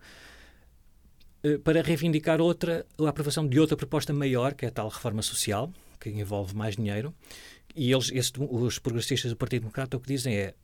eh, 1.42 1.58
para 1.58 1.82
reivindicar 1.82 2.40
outra, 2.40 2.84
a 2.98 3.08
aprovação 3.08 3.46
de 3.46 3.58
outra 3.60 3.76
proposta 3.76 4.12
maior, 4.12 4.54
que 4.54 4.64
é 4.64 4.68
a 4.68 4.70
tal 4.72 4.88
reforma 4.88 5.22
social, 5.22 5.72
que 6.00 6.10
envolve 6.10 6.54
mais 6.54 6.76
dinheiro. 6.76 7.14
E 7.74 7.92
eles, 7.92 8.10
esse- 8.12 8.32
os 8.38 8.78
progressistas 8.78 9.30
do 9.30 9.36
Partido 9.36 9.60
Democrata, 9.62 9.96
o 9.96 10.00
que 10.00 10.08
dizem 10.08 10.34
é 10.34 10.54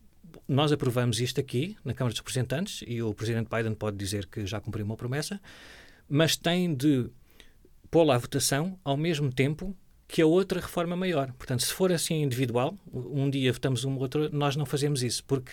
nós 0.48 0.70
aprovamos 0.72 1.18
isto 1.20 1.40
aqui 1.40 1.76
na 1.84 1.94
Câmara 1.94 2.12
dos 2.12 2.18
Representantes 2.20 2.82
e 2.86 3.00
o 3.00 3.14
Presidente 3.14 3.48
Biden 3.48 3.74
pode 3.74 3.96
dizer 3.96 4.26
que 4.26 4.44
já 4.44 4.60
cumpriu 4.60 4.84
uma 4.84 4.96
promessa, 4.96 5.40
mas 6.08 6.36
tem 6.36 6.74
de 6.74 7.08
pô-la 7.90 8.16
à 8.16 8.18
votação 8.18 8.78
ao 8.84 8.96
mesmo 8.96 9.32
tempo 9.32 9.74
que 10.08 10.22
a 10.22 10.26
outra 10.26 10.60
reforma 10.60 10.96
maior. 10.96 11.32
Portanto, 11.32 11.62
se 11.62 11.72
for 11.72 11.92
assim 11.92 12.22
individual, 12.22 12.76
um 12.92 13.28
dia 13.28 13.52
votamos 13.52 13.84
uma 13.84 13.98
outra, 13.98 14.28
nós 14.30 14.56
não 14.56 14.64
fazemos 14.64 15.02
isso, 15.02 15.24
porque 15.24 15.52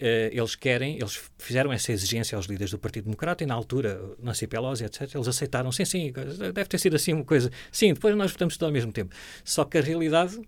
eh, 0.00 0.30
eles 0.32 0.54
querem, 0.54 0.96
eles 0.96 1.20
fizeram 1.38 1.72
essa 1.72 1.92
exigência 1.92 2.36
aos 2.36 2.46
líderes 2.46 2.70
do 2.70 2.78
Partido 2.78 3.04
Democrata 3.04 3.44
e 3.44 3.46
na 3.46 3.54
altura, 3.54 4.00
Nancy 4.22 4.46
Pelosi, 4.46 4.84
etc., 4.84 5.14
eles 5.14 5.28
aceitaram, 5.28 5.70
sim, 5.70 5.84
sim, 5.84 6.12
deve 6.12 6.64
ter 6.64 6.78
sido 6.78 6.96
assim 6.96 7.12
uma 7.12 7.24
coisa. 7.24 7.50
Sim, 7.70 7.92
depois 7.92 8.16
nós 8.16 8.32
votamos 8.32 8.56
tudo 8.56 8.66
ao 8.66 8.72
mesmo 8.72 8.92
tempo. 8.92 9.14
Só 9.44 9.64
que 9.64 9.78
a 9.78 9.82
realidade 9.82 10.40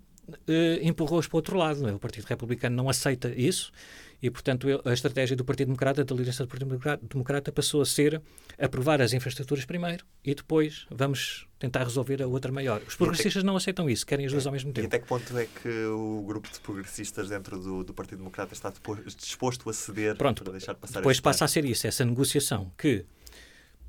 eh, 0.48 0.80
empurrou-os 0.82 1.26
para 1.28 1.36
o 1.36 1.38
outro 1.38 1.56
lado. 1.56 1.88
é? 1.88 1.92
O 1.92 1.98
Partido 1.98 2.24
Republicano 2.24 2.74
não 2.74 2.88
aceita 2.88 3.28
isso 3.36 3.70
e, 4.24 4.30
portanto, 4.30 4.66
a 4.86 4.92
estratégia 4.94 5.36
do 5.36 5.44
Partido 5.44 5.66
Democrata, 5.66 6.02
da 6.02 6.14
liderança 6.14 6.44
do 6.44 6.48
Partido 6.48 6.80
Democrata, 7.02 7.52
passou 7.52 7.82
a 7.82 7.84
ser 7.84 8.22
aprovar 8.58 9.02
as 9.02 9.12
infraestruturas 9.12 9.66
primeiro 9.66 10.02
e 10.24 10.34
depois 10.34 10.86
vamos 10.90 11.46
tentar 11.58 11.84
resolver 11.84 12.22
a 12.22 12.26
outra 12.26 12.50
maior. 12.50 12.80
Os 12.88 12.96
progressistas 12.96 13.44
não 13.44 13.54
aceitam 13.54 13.88
isso, 13.88 14.06
querem 14.06 14.24
as 14.24 14.32
duas 14.32 14.46
ao 14.46 14.52
mesmo 14.52 14.70
E 14.70 14.72
tempo. 14.72 14.86
até 14.86 14.98
que 14.98 15.06
ponto 15.06 15.36
é 15.36 15.44
que 15.44 15.68
o 15.68 16.22
grupo 16.26 16.50
de 16.50 16.58
progressistas 16.58 17.28
dentro 17.28 17.58
do, 17.58 17.84
do 17.84 17.92
Partido 17.92 18.16
Democrata 18.18 18.54
está 18.54 18.72
disposto 19.14 19.68
a 19.68 19.74
ceder 19.74 20.16
Pronto, 20.16 20.42
para 20.42 20.52
deixar 20.52 20.74
passar 20.74 21.00
Depois 21.00 21.20
passa 21.20 21.44
a 21.44 21.48
ser 21.48 21.66
isso, 21.66 21.86
essa 21.86 22.02
negociação 22.02 22.72
que 22.78 23.04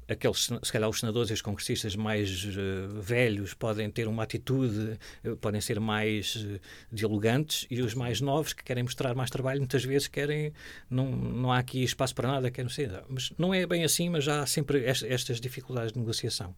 aqueles, 0.08 0.50
se 0.64 0.72
calhar 0.72 0.90
os 0.90 1.00
senadores 1.00 1.30
e 1.30 1.34
os 1.34 1.42
congressistas 1.42 1.96
mais 1.96 2.46
eh, 2.48 2.88
velhos 3.02 3.54
podem 3.54 3.90
ter 3.90 4.08
uma 4.08 4.24
atitude, 4.24 5.00
eh, 5.24 5.36
podem 5.42 5.60
ser 5.62 5.80
mais 5.80 6.46
eh, 6.48 6.60
dialogantes 6.92 7.66
e 7.70 7.82
os 7.82 7.94
mais 7.94 8.22
novos 8.22 8.54
que 8.54 8.64
querem 8.64 8.84
mostrar 8.84 9.16
mais 9.16 9.30
trabalho 9.30 9.60
muitas 9.60 9.84
vezes 9.84 10.08
querem, 10.08 10.54
não, 10.90 11.10
não 11.12 11.52
há 11.52 11.58
aqui 11.60 11.84
espaço 11.84 12.14
para 12.14 12.28
nada, 12.28 12.52
querem 12.52 12.70
ser, 12.70 13.04
mas 13.10 13.32
não 13.38 13.54
é 13.54 13.66
bem 13.66 13.84
assim, 13.84 14.10
mas 14.10 14.24
já 14.24 14.42
há 14.42 14.46
sempre 14.46 14.80
est- 14.90 15.04
estas 15.04 15.40
dificuldades 15.42 15.92
de 15.92 16.00
negociação. 16.00 16.56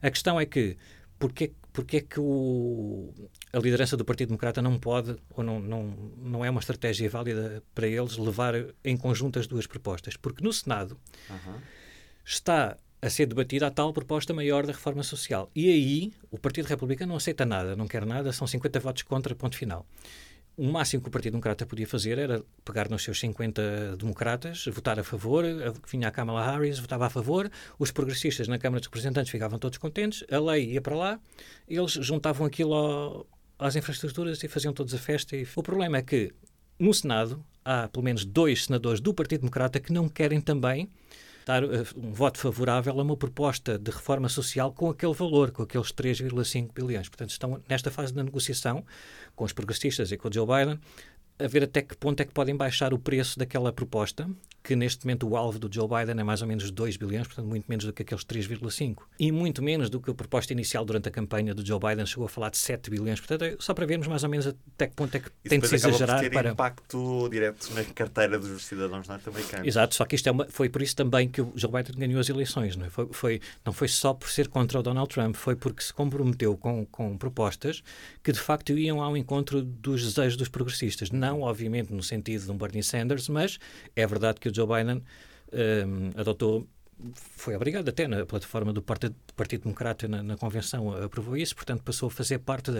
A 0.00 0.10
questão 0.10 0.38
é 0.40 0.46
que 0.46 0.76
porque, 1.18 1.52
porque 1.72 1.98
é 1.98 2.00
que 2.00 2.18
o, 2.20 3.12
a 3.52 3.58
liderança 3.58 3.96
do 3.96 4.04
Partido 4.04 4.28
Democrata 4.28 4.60
não 4.60 4.78
pode, 4.78 5.16
ou 5.30 5.44
não, 5.44 5.60
não, 5.60 5.84
não 6.18 6.44
é 6.44 6.50
uma 6.50 6.60
estratégia 6.60 7.08
válida 7.08 7.62
para 7.74 7.86
eles 7.86 8.16
levar 8.16 8.54
em 8.84 8.96
conjunto 8.96 9.38
as 9.38 9.46
duas 9.46 9.66
propostas? 9.66 10.16
Porque 10.16 10.42
no 10.44 10.52
Senado 10.52 10.98
Aham. 11.30 11.62
Está 12.24 12.76
a 13.02 13.10
ser 13.10 13.26
debatida 13.26 13.66
a 13.66 13.70
tal 13.70 13.92
proposta 13.92 14.32
maior 14.32 14.64
da 14.66 14.72
reforma 14.72 15.02
social. 15.02 15.50
E 15.54 15.68
aí 15.68 16.12
o 16.30 16.38
Partido 16.38 16.66
Republicano 16.66 17.10
não 17.10 17.16
aceita 17.16 17.44
nada, 17.44 17.76
não 17.76 17.86
quer 17.86 18.06
nada, 18.06 18.32
são 18.32 18.46
50 18.46 18.80
votos 18.80 19.02
contra, 19.02 19.34
ponto 19.34 19.56
final. 19.56 19.86
O 20.56 20.70
máximo 20.70 21.02
que 21.02 21.08
o 21.08 21.10
Partido 21.10 21.32
Democrata 21.32 21.66
podia 21.66 21.86
fazer 21.86 22.16
era 22.16 22.42
pegar 22.64 22.88
nos 22.88 23.02
seus 23.02 23.18
50 23.18 23.96
democratas, 23.98 24.64
votar 24.66 24.98
a 25.00 25.04
favor, 25.04 25.44
vinha 25.90 26.06
a 26.08 26.10
Kamala 26.12 26.46
Harris, 26.48 26.78
votava 26.78 27.06
a 27.06 27.10
favor, 27.10 27.50
os 27.78 27.90
progressistas 27.90 28.46
na 28.46 28.56
Câmara 28.56 28.78
dos 28.80 28.86
Representantes 28.86 29.30
ficavam 29.32 29.58
todos 29.58 29.78
contentes, 29.78 30.24
a 30.30 30.38
lei 30.38 30.72
ia 30.72 30.80
para 30.80 30.94
lá, 30.94 31.20
eles 31.68 31.92
juntavam 31.92 32.46
aquilo 32.46 32.72
ao- 32.72 33.26
às 33.58 33.74
infraestruturas 33.74 34.42
e 34.42 34.48
faziam 34.48 34.72
todos 34.72 34.94
a 34.94 34.98
festa. 34.98 35.36
E... 35.36 35.46
O 35.56 35.62
problema 35.62 35.98
é 35.98 36.02
que 36.02 36.32
no 36.78 36.94
Senado 36.94 37.44
há 37.64 37.88
pelo 37.88 38.04
menos 38.04 38.24
dois 38.24 38.64
senadores 38.66 39.00
do 39.00 39.12
Partido 39.12 39.40
Democrata 39.40 39.80
que 39.80 39.92
não 39.92 40.08
querem 40.08 40.40
também 40.40 40.88
dar 41.44 41.64
uh, 41.64 41.68
um 41.96 42.12
voto 42.12 42.38
favorável 42.38 42.98
a 42.98 43.02
uma 43.02 43.16
proposta 43.16 43.78
de 43.78 43.90
reforma 43.90 44.28
social 44.28 44.72
com 44.72 44.90
aquele 44.90 45.12
valor, 45.12 45.50
com 45.50 45.62
aqueles 45.62 45.92
3,5 45.92 46.70
bilhões. 46.74 47.08
Portanto, 47.08 47.30
estão 47.30 47.60
nesta 47.68 47.90
fase 47.90 48.12
da 48.12 48.22
negociação 48.22 48.84
com 49.34 49.44
os 49.44 49.52
progressistas 49.52 50.12
e 50.12 50.16
com 50.16 50.28
o 50.28 50.32
Joe 50.32 50.46
Biden 50.46 50.80
a 51.38 51.46
ver 51.46 51.64
até 51.64 51.82
que 51.82 51.96
ponto 51.96 52.20
é 52.20 52.24
que 52.24 52.32
podem 52.32 52.56
baixar 52.56 52.94
o 52.94 52.98
preço 52.98 53.38
daquela 53.38 53.72
proposta, 53.72 54.28
que 54.64 54.74
neste 54.74 55.04
momento 55.04 55.28
o 55.28 55.36
alvo 55.36 55.58
do 55.58 55.72
Joe 55.72 55.86
Biden 55.86 56.18
é 56.18 56.24
mais 56.24 56.40
ou 56.40 56.48
menos 56.48 56.70
2 56.70 56.96
bilhões, 56.96 57.26
portanto 57.26 57.46
muito 57.46 57.66
menos 57.68 57.84
do 57.84 57.92
que 57.92 58.00
aqueles 58.00 58.24
3,5. 58.24 58.96
E 59.20 59.30
muito 59.30 59.62
menos 59.62 59.90
do 59.90 60.00
que 60.00 60.10
a 60.10 60.14
proposta 60.14 60.54
inicial 60.54 60.86
durante 60.86 61.06
a 61.06 61.12
campanha 61.12 61.54
do 61.54 61.64
Joe 61.64 61.78
Biden 61.78 62.06
chegou 62.06 62.24
a 62.24 62.28
falar 62.30 62.48
de 62.48 62.56
7 62.56 62.88
bilhões. 62.88 63.20
Portanto, 63.20 63.42
é 63.42 63.56
só 63.60 63.74
para 63.74 63.84
vermos 63.84 64.06
mais 64.06 64.24
ou 64.24 64.30
menos 64.30 64.46
até 64.46 64.86
que 64.86 64.94
ponto 64.94 65.14
é 65.14 65.20
que 65.20 65.26
Isso 65.26 65.50
tem 65.50 65.60
de 65.60 65.68
se 65.68 65.74
exagerar 65.74 66.20
ter 66.20 66.30
para... 66.30 66.52
impacto 66.52 67.28
direto 67.28 67.74
na 67.74 67.84
carteira 67.84 68.38
dos 68.38 68.64
cidadãos 68.64 69.06
norte-americanos. 69.06 69.68
Exato, 69.68 69.94
só 69.94 70.06
que 70.06 70.16
isto 70.16 70.30
é 70.30 70.32
uma... 70.32 70.46
foi 70.48 70.70
por 70.70 70.80
isso 70.80 70.96
também 70.96 71.28
que 71.28 71.42
o 71.42 71.52
Joe 71.54 71.70
Biden 71.70 71.96
ganhou 71.98 72.18
as 72.18 72.30
eleições. 72.30 72.74
Não, 72.74 72.86
é? 72.86 72.88
foi, 72.88 73.08
foi, 73.12 73.40
não 73.66 73.72
foi 73.72 73.88
só 73.88 74.14
por 74.14 74.30
ser 74.30 74.48
contra 74.48 74.80
o 74.80 74.82
Donald 74.82 75.10
Trump, 75.12 75.36
foi 75.36 75.56
porque 75.56 75.82
se 75.82 75.92
comprometeu 75.92 76.56
com, 76.56 76.86
com 76.86 77.18
propostas 77.18 77.82
que 78.22 78.32
de 78.32 78.40
facto 78.40 78.72
iam 78.78 79.02
ao 79.02 79.14
encontro 79.14 79.60
dos 79.60 80.02
desejos 80.02 80.38
dos 80.38 80.48
progressistas. 80.48 81.10
Não, 81.24 81.40
obviamente, 81.40 81.90
no 81.90 82.02
sentido 82.02 82.44
de 82.44 82.50
um 82.50 82.56
Bernie 82.56 82.82
Sanders, 82.82 83.30
mas 83.30 83.58
é 83.96 84.06
verdade 84.06 84.38
que 84.38 84.48
o 84.50 84.54
Joe 84.54 84.66
Biden 84.66 85.02
um, 85.52 86.20
adotou 86.20 86.66
foi 87.12 87.56
obrigado 87.56 87.88
até 87.88 88.06
na 88.06 88.24
plataforma 88.24 88.72
do 88.72 88.80
Partido, 88.80 89.16
Partido 89.34 89.62
Democrata 89.62 90.06
na, 90.06 90.22
na, 90.22 90.36
Convenção 90.36 90.92
aprovou 91.02 91.36
isso, 91.36 91.54
portanto 91.54 91.82
passou 91.82 92.06
a 92.06 92.10
fazer 92.10 92.38
parte 92.38 92.70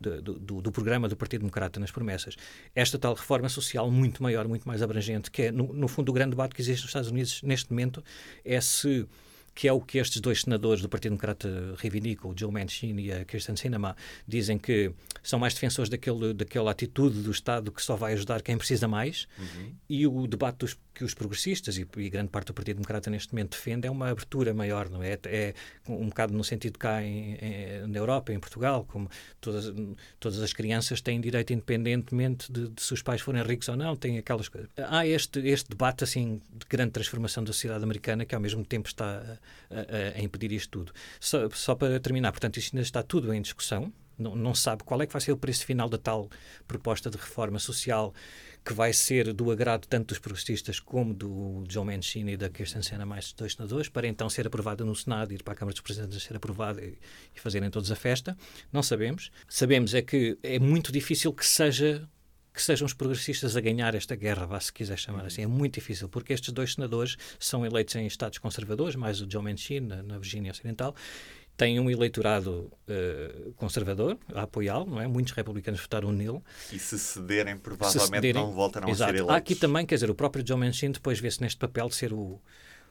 do, 0.00 0.62
do, 0.62 0.72
programa 0.72 1.06
do 1.06 1.16
Partido 1.16 1.40
Democrata 1.40 1.78
nas 1.78 1.90
promessas. 1.90 2.34
Esta 2.74 2.98
tal 2.98 3.14
reforma 3.14 3.48
social 3.48 3.90
muito 3.90 4.22
maior, 4.22 4.48
muito 4.48 4.66
mais 4.66 4.80
abrangente, 4.80 5.30
que 5.30 5.42
é 5.42 5.52
no, 5.52 5.72
no 5.72 5.86
fundo 5.86 6.08
o 6.08 6.12
grande 6.12 6.30
debate 6.30 6.54
que 6.54 6.62
existe 6.62 6.82
nos 6.82 6.90
Estados 6.90 7.10
Unidos 7.10 7.42
neste 7.42 7.70
momento 7.70 8.02
é 8.44 8.60
se 8.60 9.06
que 9.56 9.66
é 9.66 9.72
o 9.72 9.80
que 9.80 9.96
estes 9.96 10.20
dois 10.20 10.42
senadores 10.42 10.82
do 10.82 10.88
Partido 10.88 11.12
Democrata 11.12 11.48
reivindicam, 11.78 12.30
o 12.30 12.34
Joe 12.38 12.52
Manchin 12.52 12.94
e 13.00 13.10
a 13.10 13.24
Kirsten 13.24 13.56
Sinema, 13.56 13.96
dizem 14.28 14.58
que 14.58 14.92
são 15.22 15.38
mais 15.38 15.54
defensores 15.54 15.88
daquele, 15.88 16.34
daquela 16.34 16.70
atitude 16.70 17.22
do 17.22 17.30
Estado 17.30 17.72
que 17.72 17.82
só 17.82 17.96
vai 17.96 18.12
ajudar 18.12 18.42
quem 18.42 18.58
precisa 18.58 18.86
mais, 18.86 19.26
uhum. 19.38 19.72
e 19.88 20.06
o 20.06 20.26
debate 20.26 20.58
dos, 20.58 20.76
que 20.96 21.04
os 21.04 21.12
progressistas 21.12 21.76
e, 21.76 21.86
e, 21.98 22.08
grande 22.08 22.30
parte 22.30 22.46
do 22.46 22.54
Partido 22.54 22.76
Democrata 22.76 23.10
neste 23.10 23.34
momento 23.34 23.50
defende 23.50 23.86
é 23.86 23.90
uma 23.90 24.08
abertura 24.08 24.54
maior, 24.54 24.88
não 24.88 25.02
é? 25.02 25.18
É 25.26 25.54
um 25.86 26.08
bocado 26.08 26.32
no 26.32 26.42
sentido 26.42 26.78
cá 26.78 27.02
em, 27.02 27.34
em, 27.34 27.86
na 27.86 27.98
Europa, 27.98 28.32
em 28.32 28.40
Portugal, 28.40 28.86
como 28.88 29.10
todas, 29.38 29.70
todas 30.18 30.40
as 30.40 30.54
crianças 30.54 31.02
têm 31.02 31.20
direito 31.20 31.52
independentemente 31.52 32.50
de, 32.50 32.68
de 32.68 32.82
se 32.82 32.94
os 32.94 33.02
pais 33.02 33.20
forem 33.20 33.42
ricos 33.42 33.68
ou 33.68 33.76
não, 33.76 33.94
têm 33.94 34.16
aquelas 34.16 34.48
coisas. 34.48 34.70
Há 34.88 35.06
este, 35.06 35.40
este 35.40 35.68
debate 35.68 36.02
assim 36.02 36.40
de 36.50 36.66
grande 36.66 36.92
transformação 36.92 37.44
da 37.44 37.52
sociedade 37.52 37.84
americana 37.84 38.24
que 38.24 38.34
ao 38.34 38.40
mesmo 38.40 38.64
tempo 38.64 38.88
está 38.88 39.38
a, 39.70 40.18
a, 40.18 40.22
impedir 40.22 40.52
isto 40.52 40.70
tudo. 40.70 40.92
Só, 41.20 41.50
só, 41.50 41.74
para 41.74 42.00
terminar, 42.00 42.32
portanto, 42.32 42.56
isto 42.56 42.74
ainda 42.74 42.82
está 42.82 43.02
tudo 43.02 43.34
em 43.34 43.42
discussão. 43.42 43.92
Não, 44.18 44.34
não 44.34 44.54
sabe 44.54 44.82
qual 44.82 45.02
é 45.02 45.06
que 45.06 45.12
vai 45.12 45.20
ser 45.20 45.32
o 45.32 45.36
preço 45.36 45.66
final 45.66 45.90
da 45.90 45.98
tal 45.98 46.30
proposta 46.66 47.10
de 47.10 47.18
reforma 47.18 47.58
social 47.58 48.14
que 48.66 48.72
vai 48.72 48.92
ser 48.92 49.32
do 49.32 49.52
agrado 49.52 49.86
tanto 49.86 50.08
dos 50.08 50.18
progressistas 50.18 50.80
como 50.80 51.14
do 51.14 51.62
Joe 51.68 51.84
Mancini 51.84 52.32
e 52.32 52.36
da 52.36 52.50
Kirsten 52.50 52.82
Senna, 52.82 53.06
mais 53.06 53.32
dois 53.32 53.52
senadores, 53.52 53.88
para 53.88 54.08
então 54.08 54.28
ser 54.28 54.44
aprovada 54.44 54.84
no 54.84 54.92
Senado, 54.92 55.32
ir 55.32 55.44
para 55.44 55.54
a 55.54 55.56
Câmara 55.56 55.72
dos 55.72 55.80
Presidentes 55.80 56.20
ser 56.20 56.34
aprovada 56.34 56.84
e, 56.84 56.98
e 57.32 57.38
fazerem 57.38 57.70
todos 57.70 57.92
a 57.92 57.94
festa. 57.94 58.36
Não 58.72 58.82
sabemos. 58.82 59.30
Sabemos 59.48 59.94
é 59.94 60.02
que 60.02 60.36
é 60.42 60.58
muito 60.58 60.90
difícil 60.90 61.32
que 61.32 61.46
seja 61.46 62.08
que 62.52 62.62
sejam 62.62 62.86
os 62.86 62.94
progressistas 62.94 63.54
a 63.54 63.60
ganhar 63.60 63.94
esta 63.94 64.16
guerra, 64.16 64.46
vá 64.46 64.58
se 64.58 64.72
quiser 64.72 64.98
chamar 64.98 65.26
assim. 65.26 65.42
É 65.42 65.46
muito 65.46 65.74
difícil, 65.74 66.08
porque 66.08 66.32
estes 66.32 66.50
dois 66.50 66.72
senadores 66.72 67.18
são 67.38 67.66
eleitos 67.66 67.94
em 67.96 68.06
estados 68.06 68.38
conservadores, 68.38 68.96
mais 68.96 69.20
o 69.20 69.30
Joe 69.30 69.42
Manchin, 69.42 69.80
na, 69.80 70.02
na 70.02 70.18
Virgínia 70.18 70.50
Ocidental, 70.50 70.96
tem 71.56 71.80
um 71.80 71.90
eleitorado 71.90 72.70
uh, 72.88 73.52
conservador 73.54 74.18
a 74.34 74.42
apoiá-lo, 74.42 74.86
não 74.86 75.00
é? 75.00 75.06
Muitos 75.06 75.32
republicanos 75.32 75.80
votaram 75.80 76.12
nele. 76.12 76.40
E 76.72 76.78
se 76.78 76.98
cederem, 76.98 77.56
provavelmente 77.56 78.06
se 78.06 78.14
cederem, 78.14 78.42
não 78.42 78.52
voltarão 78.52 78.88
exato. 78.88 79.04
a 79.04 79.06
ser 79.06 79.18
eleitos. 79.20 79.34
Há 79.34 79.38
aqui 79.38 79.54
também, 79.54 79.86
quer 79.86 79.94
dizer, 79.94 80.10
o 80.10 80.14
próprio 80.14 80.46
Joe 80.46 80.58
Manchin 80.58 80.90
depois 80.90 81.18
vê-se 81.18 81.40
neste 81.40 81.58
papel 81.58 81.88
de 81.88 81.94
ser 81.94 82.12
o, 82.12 82.38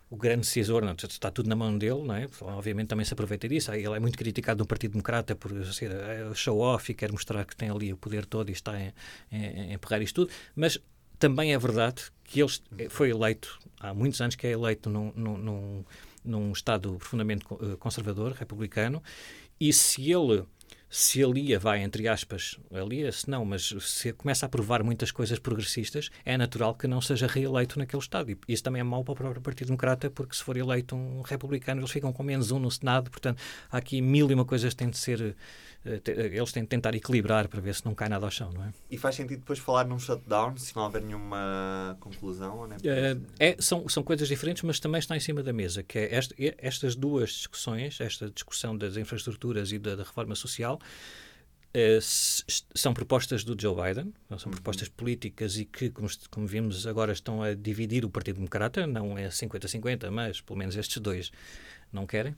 o 0.09 0.15
grande 0.15 0.41
decisor, 0.41 0.83
não, 0.83 0.93
está 0.93 1.29
tudo 1.29 1.47
na 1.47 1.55
mão 1.55 1.77
dele, 1.77 2.01
não 2.03 2.15
é? 2.15 2.27
obviamente 2.41 2.87
também 2.87 3.05
se 3.05 3.13
aproveita 3.13 3.47
disso. 3.47 3.71
Ele 3.71 3.95
é 3.95 3.99
muito 3.99 4.17
criticado 4.17 4.59
no 4.59 4.65
Partido 4.65 4.91
Democrata 4.91 5.35
por 5.35 5.51
ser 5.67 5.91
é, 5.91 6.33
show-off 6.33 6.91
e 6.91 6.95
quer 6.95 7.11
mostrar 7.11 7.45
que 7.45 7.55
tem 7.55 7.69
ali 7.69 7.93
o 7.93 7.97
poder 7.97 8.25
todo 8.25 8.49
e 8.49 8.53
está 8.53 8.71
a, 8.71 9.73
emperrar 9.73 10.01
isto 10.01 10.25
tudo, 10.25 10.33
mas 10.55 10.79
também 11.19 11.53
é 11.53 11.57
verdade 11.57 12.03
que 12.23 12.41
ele 12.41 12.89
foi 12.89 13.09
eleito, 13.09 13.59
há 13.79 13.93
muitos 13.93 14.19
anos 14.21 14.35
que 14.35 14.47
é 14.47 14.51
eleito 14.51 14.89
num, 14.89 15.11
num, 15.15 15.37
num 15.37 15.85
Estado 16.51 16.95
profundamente 16.95 17.45
eh, 17.45 17.75
conservador, 17.77 18.31
republicano, 18.33 19.01
e 19.59 19.71
se 19.71 20.11
ele 20.11 20.45
se 20.89 21.21
a 21.21 21.27
LIA 21.27 21.59
vai, 21.59 21.81
entre 21.81 22.07
aspas, 22.07 22.57
a 22.71 22.79
LIA, 22.79 23.11
se 23.11 23.29
não, 23.29 23.43
mas 23.43 23.73
se 23.81 24.13
começa 24.13 24.45
a 24.45 24.47
aprovar 24.47 24.81
muitas 24.81 25.11
coisas 25.11 25.37
progressistas, 25.37 26.09
é 26.23 26.37
natural 26.37 26.73
que 26.73 26.87
não 26.87 27.01
seja 27.01 27.27
reeleito 27.27 27.77
naquele 27.77 28.01
Estado. 28.01 28.31
E 28.31 28.37
isso 28.47 28.63
também 28.63 28.79
é 28.79 28.83
mau 28.83 29.03
para 29.03 29.11
o 29.11 29.15
próprio 29.15 29.41
Partido 29.41 29.67
Democrata, 29.67 30.09
porque 30.09 30.35
se 30.35 30.43
for 30.43 30.55
eleito 30.55 30.95
um 30.95 31.21
republicano, 31.21 31.81
eles 31.81 31.91
ficam 31.91 32.13
com 32.13 32.23
menos 32.23 32.51
um 32.51 32.59
no 32.59 32.71
Senado. 32.71 33.11
Portanto, 33.11 33.41
há 33.69 33.77
aqui 33.77 34.01
mil 34.01 34.29
e 34.31 34.33
uma 34.33 34.45
coisas 34.45 34.73
que 34.73 34.77
têm 34.77 34.89
de 34.89 34.97
ser. 34.97 35.35
Eh, 35.85 36.01
eles 36.33 36.51
têm 36.51 36.63
de 36.63 36.69
tentar 36.69 36.95
equilibrar 36.95 37.47
para 37.47 37.61
ver 37.61 37.75
se 37.75 37.85
não 37.85 37.93
cai 37.93 38.09
nada 38.09 38.25
ao 38.25 38.31
chão, 38.31 38.51
não 38.51 38.63
é? 38.63 38.73
E 38.89 38.97
faz 38.97 39.15
sentido 39.15 39.39
depois 39.39 39.59
falar 39.59 39.85
num 39.85 39.99
shutdown, 39.99 40.57
se 40.57 40.75
não 40.75 40.83
houver 40.83 41.01
nenhuma 41.01 41.95
conclusão? 41.99 42.67
Não 42.67 42.75
é? 42.75 43.13
Uh, 43.13 43.21
é, 43.39 43.55
são, 43.59 43.87
são 43.87 44.01
coisas 44.03 44.27
diferentes, 44.27 44.63
mas 44.63 44.79
também 44.79 44.99
está 44.99 45.15
em 45.15 45.19
cima 45.19 45.43
da 45.43 45.53
mesa, 45.53 45.83
que 45.83 45.99
é 45.99 46.21
estas 46.57 46.95
duas 46.95 47.29
discussões, 47.29 48.01
esta 48.01 48.29
discussão 48.29 48.75
das 48.75 48.97
infraestruturas 48.97 49.71
e 49.71 49.77
da, 49.77 49.95
da 49.95 50.03
reforma 50.03 50.33
social, 50.35 50.79
são 52.73 52.93
propostas 52.93 53.43
do 53.43 53.59
Joe 53.59 53.75
Biden, 53.75 54.13
são 54.37 54.45
uhum. 54.45 54.51
propostas 54.51 54.87
políticas 54.87 55.57
e 55.57 55.65
que, 55.65 55.89
como, 55.89 56.07
como, 56.31 56.47
vimos 56.47 56.87
agora, 56.87 57.11
estão 57.11 57.43
a 57.43 57.53
dividir 57.53 58.05
o 58.05 58.09
Partido 58.09 58.35
Democrata, 58.35 58.87
não 58.87 59.17
é 59.17 59.27
50-50, 59.27 60.09
mas 60.09 60.39
pelo 60.39 60.57
menos 60.57 60.77
estes 60.77 60.97
dois 61.01 61.31
não 61.91 62.07
querem. 62.07 62.31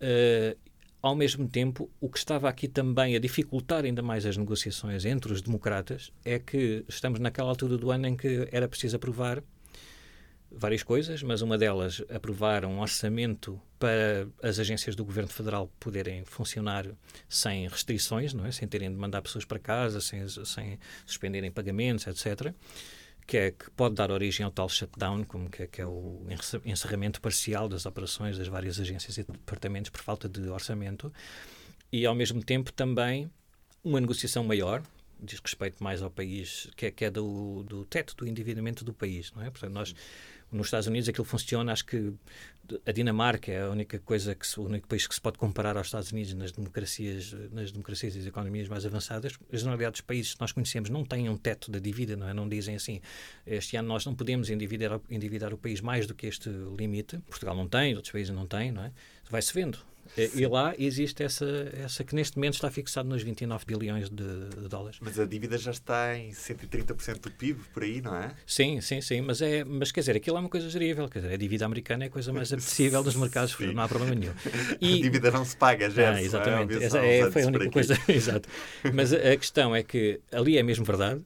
Uh, 0.00 0.56
ao 1.02 1.14
mesmo 1.14 1.48
tempo, 1.48 1.90
o 2.00 2.08
que 2.08 2.18
estava 2.18 2.48
aqui 2.48 2.68
também 2.68 3.16
a 3.16 3.18
dificultar 3.18 3.84
ainda 3.84 4.02
mais 4.02 4.26
as 4.26 4.36
negociações 4.36 5.04
entre 5.04 5.32
os 5.32 5.40
democratas 5.40 6.12
é 6.24 6.38
que 6.38 6.84
estamos 6.88 7.18
naquela 7.18 7.48
altura 7.48 7.78
do 7.78 7.90
ano 7.90 8.06
em 8.06 8.16
que 8.16 8.48
era 8.52 8.68
preciso 8.68 8.96
aprovar 8.96 9.42
várias 10.50 10.82
coisas, 10.82 11.22
mas 11.22 11.42
uma 11.42 11.56
delas 11.56 12.02
aprovar 12.10 12.64
um 12.64 12.80
orçamento 12.80 13.60
para 13.78 14.28
as 14.42 14.58
agências 14.58 14.96
do 14.96 15.04
governo 15.04 15.30
federal 15.30 15.70
poderem 15.78 16.24
funcionar 16.24 16.86
sem 17.28 17.68
restrições, 17.68 18.34
não 18.34 18.44
é? 18.44 18.52
sem 18.52 18.66
terem 18.66 18.90
de 18.90 18.96
mandar 18.96 19.22
pessoas 19.22 19.44
para 19.44 19.58
casa, 19.58 20.00
sem, 20.00 20.26
sem 20.28 20.78
suspenderem 21.06 21.50
pagamentos, 21.50 22.06
etc. 22.06 22.52
Que, 23.26 23.36
é, 23.36 23.50
que 23.52 23.70
pode 23.70 23.94
dar 23.94 24.10
origem 24.10 24.44
ao 24.44 24.50
tal 24.50 24.68
shutdown, 24.68 25.24
como 25.24 25.48
que 25.48 25.62
é, 25.62 25.66
que 25.66 25.80
é 25.80 25.86
o 25.86 26.26
encerramento 26.64 27.20
parcial 27.20 27.68
das 27.68 27.86
operações 27.86 28.36
das 28.36 28.48
várias 28.48 28.80
agências 28.80 29.16
e 29.18 29.22
departamentos 29.22 29.90
por 29.90 30.00
falta 30.00 30.28
de 30.28 30.48
orçamento. 30.48 31.12
E, 31.92 32.06
ao 32.06 32.14
mesmo 32.14 32.42
tempo, 32.42 32.72
também 32.72 33.30
uma 33.84 34.00
negociação 34.00 34.44
maior, 34.44 34.82
diz 35.22 35.40
respeito 35.40 35.82
mais 35.82 36.02
ao 36.02 36.10
país, 36.10 36.68
que 36.76 36.86
é, 36.86 36.90
que 36.90 37.04
é 37.04 37.10
do, 37.10 37.62
do 37.64 37.84
teto 37.84 38.14
do 38.16 38.26
endividamento 38.26 38.84
do 38.84 38.92
país, 38.92 39.32
não 39.32 39.42
é? 39.42 39.50
Portanto, 39.50 39.72
nós 39.72 39.94
nos 40.50 40.66
Estados 40.66 40.86
Unidos 40.88 41.08
aquilo 41.08 41.24
funciona, 41.24 41.72
acho 41.72 41.86
que 41.86 42.12
a 42.86 42.92
Dinamarca 42.92 43.50
é 43.50 43.62
a 43.62 43.70
única 43.70 43.98
coisa 43.98 44.34
que 44.34 44.46
se, 44.46 44.58
o 44.58 44.64
único 44.64 44.86
país 44.86 45.06
que 45.06 45.14
se 45.14 45.20
pode 45.20 45.38
comparar 45.38 45.76
aos 45.76 45.88
Estados 45.88 46.12
Unidos 46.12 46.34
nas 46.34 46.52
democracias, 46.52 47.34
nas 47.52 47.72
democracias 47.72 48.16
e 48.16 48.20
as 48.20 48.26
economias 48.26 48.68
mais 48.68 48.84
avançadas. 48.86 49.38
A 49.52 49.56
generalidade 49.56 49.92
dos 49.92 50.00
países 50.00 50.34
que 50.34 50.40
nós 50.40 50.52
conhecemos 50.52 50.90
não 50.90 51.04
têm 51.04 51.28
um 51.28 51.36
teto 51.36 51.70
da 51.70 51.78
dívida, 51.78 52.16
não 52.16 52.28
é? 52.28 52.34
Não 52.34 52.48
dizem 52.48 52.76
assim, 52.76 53.00
este 53.46 53.76
ano 53.76 53.88
nós 53.88 54.04
não 54.04 54.14
podemos 54.14 54.50
endividar, 54.50 55.00
endividar 55.10 55.52
o 55.52 55.58
país 55.58 55.80
mais 55.80 56.06
do 56.06 56.14
que 56.14 56.26
este 56.26 56.48
limite. 56.48 57.18
Portugal 57.28 57.56
não 57.56 57.68
tem, 57.68 57.94
outros 57.94 58.12
países 58.12 58.34
não 58.34 58.46
têm, 58.46 58.72
não 58.72 58.84
é? 58.84 58.92
Vai-se 59.28 59.52
vendo. 59.52 59.78
Sim. 60.14 60.30
E 60.34 60.46
lá 60.46 60.74
existe 60.78 61.22
essa, 61.22 61.46
essa 61.72 62.04
que 62.04 62.14
neste 62.14 62.36
momento 62.36 62.54
está 62.54 62.70
fixado 62.70 63.08
nos 63.08 63.22
29 63.22 63.64
bilhões 63.66 64.08
de, 64.10 64.48
de, 64.48 64.68
dólares. 64.68 64.98
Mas 65.00 65.18
a 65.18 65.24
dívida 65.24 65.56
já 65.56 65.70
está 65.70 66.16
em 66.16 66.30
130% 66.30 67.20
do 67.20 67.30
PIB, 67.30 67.60
por 67.72 67.82
aí, 67.82 68.00
não 68.00 68.16
é? 68.16 68.32
Sim, 68.46 68.80
sim, 68.80 69.00
sim. 69.00 69.20
Mas, 69.20 69.40
é, 69.40 69.64
mas 69.64 69.92
quer 69.92 70.00
dizer, 70.00 70.16
aquilo 70.16 70.36
é 70.36 70.40
uma 70.40 70.48
coisa 70.48 70.68
gerível. 70.68 71.08
Quer 71.08 71.20
dizer, 71.20 71.34
a 71.34 71.36
dívida 71.36 71.64
americana 71.64 72.04
é 72.04 72.06
a 72.08 72.10
coisa 72.10 72.32
mais 72.32 72.52
apetecível 72.52 73.02
dos 73.02 73.14
mercados, 73.16 73.52
sim. 73.52 73.72
não 73.72 73.82
há 73.82 73.88
problema 73.88 74.14
nenhum. 74.14 74.32
E, 74.80 74.98
a 74.98 75.02
dívida 75.02 75.30
não 75.30 75.44
se 75.44 75.56
paga, 75.56 75.90
já. 75.90 76.14
Ah, 76.14 76.22
exatamente. 76.22 76.82
É, 76.82 77.18
é, 77.18 77.30
foi 77.30 77.42
a 77.42 77.46
única 77.46 77.70
coisa. 77.70 77.98
Exato. 78.08 78.48
Mas 78.94 79.12
a, 79.12 79.16
a 79.16 79.36
questão 79.36 79.74
é 79.74 79.82
que 79.82 80.20
ali 80.32 80.56
é 80.56 80.62
mesmo 80.62 80.84
verdade 80.84 81.22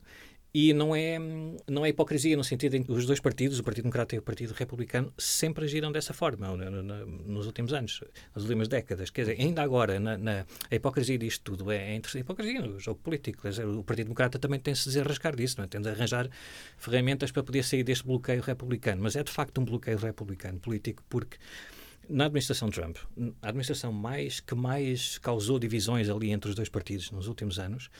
E 0.56 0.72
não 0.72 0.94
é, 0.94 1.18
não 1.66 1.84
é 1.84 1.88
hipocrisia 1.88 2.36
no 2.36 2.44
sentido 2.44 2.76
em 2.76 2.84
que 2.84 2.92
os 2.92 3.04
dois 3.04 3.18
partidos, 3.18 3.58
o 3.58 3.64
Partido 3.64 3.82
Democrata 3.82 4.14
e 4.14 4.20
o 4.20 4.22
Partido 4.22 4.52
Republicano, 4.52 5.12
sempre 5.18 5.64
agiram 5.64 5.90
dessa 5.90 6.14
forma 6.14 6.46
nos 7.26 7.46
últimos 7.46 7.72
anos, 7.72 8.04
nas 8.32 8.44
últimas 8.44 8.68
décadas. 8.68 9.10
Quer 9.10 9.22
dizer, 9.22 9.40
ainda 9.40 9.62
agora, 9.62 9.98
na, 9.98 10.16
na 10.16 10.46
a 10.70 10.74
hipocrisia 10.76 11.18
disto 11.18 11.42
tudo 11.42 11.72
é, 11.72 11.96
é 11.96 12.00
a 12.14 12.18
hipocrisia 12.18 12.60
no 12.60 12.78
jogo 12.78 13.00
político. 13.02 13.48
Dizer, 13.48 13.66
o 13.66 13.82
Partido 13.82 14.06
Democrata 14.06 14.38
também 14.38 14.60
tem 14.60 14.74
de 14.74 14.78
se 14.78 14.86
desenrascar 14.86 15.34
disso, 15.34 15.56
não 15.58 15.64
é? 15.64 15.66
tem 15.66 15.80
de 15.80 15.88
arranjar 15.88 16.30
ferramentas 16.78 17.32
para 17.32 17.42
poder 17.42 17.64
sair 17.64 17.82
deste 17.82 18.06
bloqueio 18.06 18.40
republicano. 18.40 19.02
Mas 19.02 19.16
é 19.16 19.24
de 19.24 19.32
facto 19.32 19.60
um 19.60 19.64
bloqueio 19.64 19.98
republicano 19.98 20.60
político, 20.60 21.02
porque 21.08 21.36
na 22.08 22.26
administração 22.26 22.70
Trump, 22.70 22.98
a 23.42 23.48
administração 23.48 23.92
mais 23.92 24.38
que 24.38 24.54
mais 24.54 25.18
causou 25.18 25.58
divisões 25.58 26.08
ali 26.08 26.30
entre 26.30 26.48
os 26.48 26.54
dois 26.54 26.68
partidos 26.68 27.10
nos 27.10 27.26
últimos 27.26 27.58
anos 27.58 27.90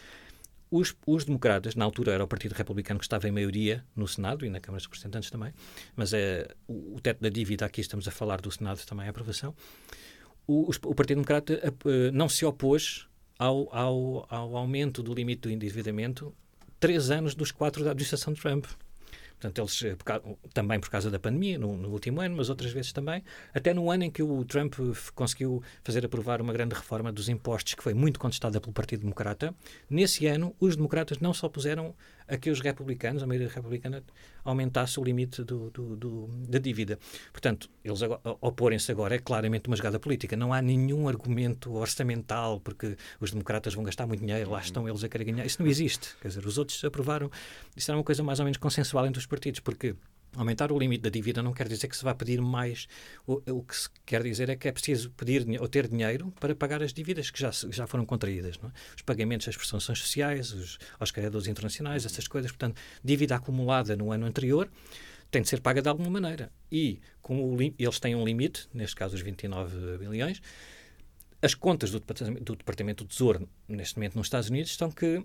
os, 0.76 0.95
os, 1.07 1.25
democratas, 1.25 1.75
na 1.75 1.85
altura 1.85 2.12
era 2.12 2.25
o 2.25 2.26
Partido 2.26 2.52
Republicano 2.52 2.99
que 2.99 3.04
estava 3.04 3.28
em 3.28 3.31
maioria 3.31 3.85
no 3.95 4.09
Senado 4.09 4.45
e 4.45 4.50
na 4.50 4.59
Câmara 4.59 4.78
dos 4.78 4.87
Representantes 4.87 5.31
também, 5.31 5.52
mas 5.95 6.12
é, 6.12 6.49
o, 6.66 6.97
o 6.97 7.00
teto 7.00 7.21
da 7.21 7.28
dívida, 7.28 7.64
aqui 7.64 7.81
estamos 7.81 8.09
a 8.09 8.11
falar 8.11 8.40
do 8.40 8.50
Senado 8.50 8.85
também, 8.85 9.07
a 9.07 9.11
aprovação. 9.11 9.54
O, 10.47 10.71
o 10.71 10.95
Partido 10.95 11.16
Democrata 11.16 11.54
uh, 11.85 12.12
não 12.12 12.28
se 12.28 12.45
opôs 12.45 13.07
ao, 13.38 13.75
ao, 13.75 14.26
ao 14.28 14.57
aumento 14.57 15.02
do 15.02 15.14
limite 15.14 15.43
do 15.43 15.50
endividamento 15.50 16.35
três 16.81 17.11
anos 17.11 17.35
dos 17.35 17.50
quatro 17.50 17.85
da 17.85 17.93
administração 17.93 18.35
Trump. 18.35 18.66
Portanto, 19.45 19.61
eles, 19.61 19.83
eh, 19.83 19.97
também 20.55 20.81
por 20.81 20.89
causa 20.89 21.11
da 21.11 21.19
pandemia, 21.19 21.59
no, 21.59 21.77
no, 21.77 21.91
último 21.91 22.23
ano, 22.23 22.35
mas 22.35 22.49
outras 22.49 22.73
vezes 22.73 22.95
também, 22.95 23.23
até 23.53 23.75
no 23.75 23.91
ano 23.91 24.05
em 24.05 24.11
que 24.11 24.23
o 24.23 24.43
Trump 24.47 24.75
conseguiu 25.15 25.63
fazer 25.83 26.03
aprovar 26.07 26.41
uma 26.41 26.51
grande 26.51 26.75
reforma 26.75 27.13
dos 27.13 27.29
impostos, 27.29 27.75
que 27.75 27.83
foi 27.83 27.93
muito 27.93 28.19
contestada 28.19 28.59
pelo 28.59 28.73
Partido 28.73 29.01
Democrata, 29.01 29.55
nesse 29.91 30.27
ano 30.27 30.57
os 30.59 30.77
democratas 30.77 31.19
não 31.19 31.35
se 31.35 31.45
opuseram 31.45 31.95
a 32.28 32.37
que 32.37 32.50
os 32.50 32.61
republicanos, 32.61 33.23
a 33.23 33.26
maioria 33.26 33.49
republicana, 33.49 34.02
aumentasse 34.45 34.99
o 34.99 35.04
limite 35.04 35.43
do, 35.43 35.71
do, 35.71 35.97
do, 35.97 36.26
da 36.49 36.59
dívida. 36.59 36.99
Portanto, 37.33 37.71
eles 37.85 38.00
oporem-se 38.40 38.90
agora 38.90 39.14
é 39.14 39.19
claramente 39.19 39.69
uma 39.69 39.76
jogada 39.76 39.99
política. 39.99 40.37
Não 40.37 40.52
há 40.52 40.61
nenhum 40.61 41.09
argumento 41.09 41.73
orçamental, 41.75 42.61
porque 42.61 42.97
os 43.21 43.31
democratas 43.31 43.75
vão 43.75 43.85
gastar 43.85 44.07
muito 44.07 44.21
dinheiro, 44.21 44.50
lá 44.50 44.61
estão 44.61 44.88
eles 44.88 45.04
a 45.04 45.09
querer 45.09 45.25
ganhar. 45.25 45.45
Isso 45.45 45.62
não 45.62 45.69
existe. 45.69 46.16
Quer 46.21 46.28
dizer, 46.28 46.47
os 46.47 46.59
outros 46.59 46.83
aprovaram. 46.85 47.31
Isso 47.76 47.90
era 47.90 47.99
uma 47.99 48.04
coisa 48.04 48.23
mais 48.23 48.38
ou 48.38 48.45
menos 48.45 48.59
consensual 48.59 49.07
entre 49.07 49.19
os 49.19 49.26
partidos, 49.26 49.61
porque 49.61 49.95
Aumentar 50.37 50.73
o 50.73 50.79
limite 50.79 51.03
da 51.03 51.11
dívida 51.11 51.43
não 51.43 51.53
quer 51.53 51.69
dizer 51.69 51.88
que 51.88 51.97
se 51.97 52.05
vá 52.05 52.14
pedir 52.14 52.41
mais. 52.41 52.87
O, 53.26 53.41
o 53.50 53.62
que 53.62 53.76
se 53.76 53.88
quer 54.05 54.23
dizer 54.23 54.49
é 54.49 54.57
que 54.57 54.69
é 54.69 54.73
preciso 54.73 55.11
pedir 55.11 55.47
ou 55.61 55.69
ter 55.69 55.88
dinheiro 55.88 56.33
para 56.41 56.55
pagar 56.55 56.83
as 56.83 56.93
dívidas 56.93 57.31
que 57.31 57.41
já, 57.41 57.50
já 57.50 57.87
foram 57.87 58.05
contraídas. 58.05 58.59
É? 58.62 58.67
Os 58.97 59.03
pagamentos 59.03 59.49
às 59.49 59.57
prestações 59.57 59.99
sociais, 59.99 60.53
os, 60.53 60.79
aos 60.99 61.11
credores 61.11 61.47
internacionais, 61.47 62.05
essas 62.05 62.26
coisas. 62.26 62.50
Portanto, 62.50 62.81
dívida 63.03 63.37
acumulada 63.37 63.97
no 63.97 64.12
ano 64.12 64.26
anterior 64.26 64.71
tem 65.31 65.43
de 65.43 65.49
ser 65.49 65.61
paga 65.61 65.83
de 65.83 65.88
alguma 65.88 66.11
maneira. 66.11 66.50
E 66.71 67.00
como 67.21 67.59
eles 67.61 67.99
têm 67.99 68.14
um 68.14 68.25
limite, 68.25 68.69
neste 68.73 68.95
caso 68.95 69.17
os 69.17 69.21
29 69.21 69.99
bilhões, 69.99 70.41
as 71.43 71.55
contas 71.55 71.91
do 71.91 72.00
Departamento, 72.00 72.45
do 72.45 72.57
Departamento 72.57 73.05
do 73.05 73.09
Tesouro, 73.09 73.49
neste 73.69 73.97
momento 73.97 74.17
nos 74.17 74.26
Estados 74.26 74.49
Unidos, 74.49 74.71
estão 74.71 74.91
que 74.91 75.23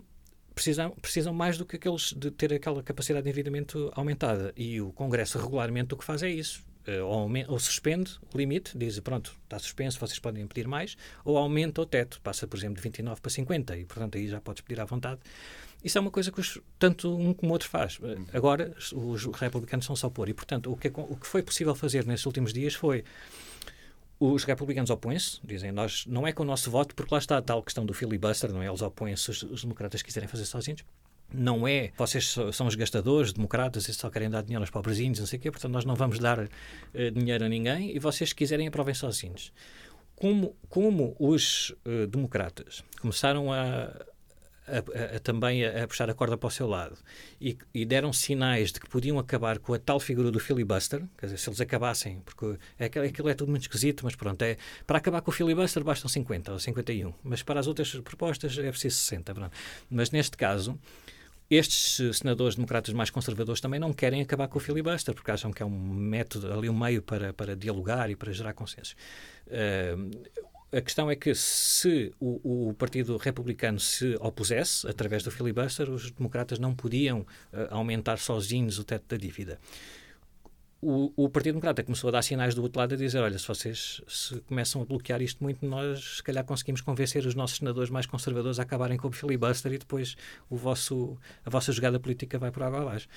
precisam, 0.59 0.91
precisam 1.01 1.33
mais 1.33 1.57
do 1.57 1.65
que 1.65 1.77
aqueles 1.77 2.11
de 2.11 2.29
ter 2.31 2.53
aquela 2.53 2.83
capacidade 2.83 3.23
de 3.23 3.29
endividamento 3.29 3.89
aumentada. 3.95 4.53
E 4.57 4.81
o 4.81 4.91
Congresso 4.91 5.39
regularmente 5.39 5.93
o 5.93 5.97
que 5.97 6.03
faz 6.03 6.21
é 6.21 6.29
isso. 6.29 6.61
Eh, 6.85 7.01
ou, 7.01 7.29
ou, 7.47 7.59
suspende 7.59 8.19
o 8.33 8.37
limite, 8.37 8.77
diz 8.77 8.99
pronto, 8.99 9.33
está 9.43 9.57
suspenso, 9.57 9.97
vocês 9.97 10.19
podem 10.19 10.45
pedir 10.47 10.67
mais, 10.67 10.97
ou 11.23 11.37
aumenta 11.37 11.81
o 11.81 11.85
teto, 11.85 12.19
passa, 12.21 12.45
por 12.45 12.57
exemplo, 12.57 12.75
de 12.75 12.81
29 12.81 13.21
para 13.21 13.29
50, 13.29 13.77
e 13.77 13.85
portanto 13.85 14.17
aí 14.17 14.27
já 14.27 14.41
podes 14.41 14.61
pedir 14.61 14.81
à 14.81 14.85
vontade. 14.85 15.21
Isso 15.81 15.97
é 15.97 16.01
uma 16.01 16.11
coisa 16.11 16.29
que 16.29 16.41
os, 16.41 16.59
tanto 16.77 17.15
um 17.15 17.33
como 17.33 17.51
o 17.51 17.53
outro 17.53 17.69
faz. 17.69 17.97
Eh, 18.03 18.17
agora, 18.33 18.75
os 18.93 19.25
republicanos 19.27 19.85
são 19.85 19.95
só 19.95 20.09
pôr. 20.09 20.27
E, 20.27 20.33
portanto, 20.33 20.69
o 20.69 20.75
que, 20.75 20.89
é 20.89 20.91
o 20.93 21.15
que 21.15 21.25
foi 21.25 21.41
possível 21.41 21.73
fazer 21.73 22.05
nesses 22.05 22.25
últimos 22.25 22.51
dias 22.51 22.73
foi 22.73 23.05
os 24.19 24.43
republicanos 24.43 24.89
opõem-se, 24.89 25.39
dizem 25.43 25.71
nós 25.71 26.05
não 26.05 26.27
é 26.27 26.33
com 26.33 26.43
o 26.43 26.45
nosso 26.45 26.69
voto, 26.69 26.93
porque 26.93 27.13
lá 27.13 27.19
está 27.19 27.37
a 27.37 27.41
tal 27.41 27.63
questão 27.63 27.85
do 27.85 27.93
filibuster, 27.93 28.51
não 28.51 28.61
é? 28.61 28.67
Eles 28.67 28.81
opõem-se 28.81 29.23
se 29.23 29.31
os, 29.31 29.43
os 29.43 29.61
democratas 29.63 30.01
quiserem 30.01 30.27
fazer 30.27 30.45
sozinhos 30.45 30.83
não 31.33 31.67
é 31.67 31.91
vocês 31.97 32.35
são 32.53 32.67
os 32.67 32.75
gastadores, 32.75 33.31
democratas, 33.31 33.87
e 33.87 33.93
só 33.93 34.09
querem 34.09 34.29
dar 34.29 34.41
dinheiro 34.41 34.63
aos 34.63 34.69
pobrezinhos, 34.69 35.19
não 35.19 35.27
sei 35.27 35.37
o 35.37 35.41
quê, 35.41 35.51
portanto 35.51 35.71
nós 35.71 35.85
não 35.85 35.95
vamos 35.95 36.19
dar 36.19 36.39
uh, 36.39 36.47
dinheiro 37.13 37.45
a 37.45 37.49
ninguém 37.49 37.95
e 37.95 37.99
vocês 37.99 38.33
quiserem 38.33 38.67
aprovem 38.67 38.93
sozinhos. 38.93 39.53
Como, 40.15 40.55
como 40.67 41.15
os 41.19 41.69
uh, 41.85 42.07
democratas 42.07 42.83
começaram 42.99 43.53
a, 43.53 43.93
a, 44.69 45.15
a, 45.15 45.19
também 45.19 45.65
a, 45.65 45.87
puxar 45.87 46.09
a 46.09 46.13
corda 46.13 46.37
para 46.37 46.47
o 46.47 46.51
seu 46.51 46.67
lado 46.67 46.97
e, 47.39 47.57
e, 47.73 47.85
deram 47.85 48.13
sinais 48.13 48.71
de 48.71 48.79
que 48.79 48.89
podiam 48.89 49.17
acabar 49.19 49.59
com 49.59 49.73
a 49.73 49.79
tal 49.79 49.99
figura 49.99 50.31
do 50.31 50.39
filibuster, 50.39 51.03
quer 51.17 51.27
dizer, 51.27 51.37
se 51.37 51.49
eles 51.49 51.61
acabassem, 51.61 52.21
porque 52.21 52.57
é, 52.77 52.85
aquilo 52.85 53.29
é 53.29 53.33
tudo 53.33 53.49
muito 53.49 53.63
esquisito, 53.63 54.03
mas 54.03 54.15
pronto, 54.15 54.41
é, 54.41 54.57
para 54.85 54.97
acabar 54.97 55.21
com 55.21 55.31
o 55.31 55.33
filibuster 55.33 55.83
bastam 55.83 56.09
50 56.09 56.53
ou 56.53 56.59
51, 56.59 57.13
mas 57.23 57.43
para 57.43 57.59
as 57.59 57.67
outras 57.67 57.93
propostas 57.95 58.57
é 58.57 58.69
preciso 58.69 58.97
60. 58.97 59.33
Pronto. 59.33 59.51
Mas 59.89 60.11
neste 60.11 60.37
caso, 60.37 60.79
estes 61.49 62.17
senadores 62.17 62.55
democratas 62.55 62.93
mais 62.93 63.09
conservadores 63.09 63.59
também 63.59 63.79
não 63.79 63.91
querem 63.91 64.21
acabar 64.21 64.47
com 64.47 64.59
o 64.59 64.61
filibuster, 64.61 65.15
porque 65.15 65.31
acham 65.31 65.51
que 65.51 65.63
é 65.63 65.65
um 65.65 65.69
método, 65.69 66.53
ali 66.53 66.69
um 66.69 66.77
meio 66.77 67.01
para, 67.01 67.33
para 67.33 67.55
dialogar 67.55 68.09
e 68.09 68.15
para 68.15 68.31
gerar 68.31 68.53
consensos. 68.53 68.95
Uh, 69.47 70.11
a 70.71 70.81
questão 70.81 71.09
é 71.09 71.15
que 71.15 71.33
se 71.33 72.13
o, 72.19 72.69
o, 72.69 72.73
Partido 72.73 73.17
Republicano 73.17 73.79
se 73.79 74.15
opusesse, 74.19 74.87
através 74.87 75.23
do 75.23 75.31
filibuster, 75.31 75.89
os 75.89 76.11
democratas 76.11 76.59
não 76.59 76.75
podiam 76.75 77.21
uh, 77.21 77.25
aumentar 77.71 78.17
sozinhos 78.17 78.77
o 78.77 78.83
teto 78.83 79.05
da 79.07 79.17
dívida 79.17 79.59
o, 80.81 81.11
o, 81.15 81.29
Partido 81.29 81.53
Democrata 81.53 81.83
começou 81.83 82.07
a 82.07 82.11
dar 82.11 82.21
sinais 82.21 82.55
do 82.55 82.63
outro 82.63 82.79
lado 82.79 82.93
a 82.93 82.97
dizer: 82.97 83.19
olha, 83.19 83.37
se 83.37 83.47
vocês 83.47 84.01
se 84.07 84.39
começam 84.41 84.81
a 84.81 84.85
bloquear 84.85 85.21
isto 85.21 85.43
muito, 85.43 85.65
nós 85.65 86.17
se 86.17 86.23
calhar 86.23 86.43
conseguimos 86.45 86.79
convencer 86.79 87.25
os 87.25 87.35
nossos 87.35 87.57
senadores 87.57 87.89
mais 87.89 88.05
conservadores 88.05 88.59
a 88.59 88.63
acabarem 88.63 88.97
com 88.97 89.09
o 89.09 89.11
filibuster 89.11 89.73
e 89.73 89.77
depois 89.77 90.15
o 90.49 90.55
vosso, 90.55 91.17
a 91.45 91.49
vossa 91.49 91.73
jogada 91.73 91.99
política 91.99 92.39
vai 92.39 92.49
por 92.49 92.63
água 92.63 92.81
abaixo. 92.81 93.07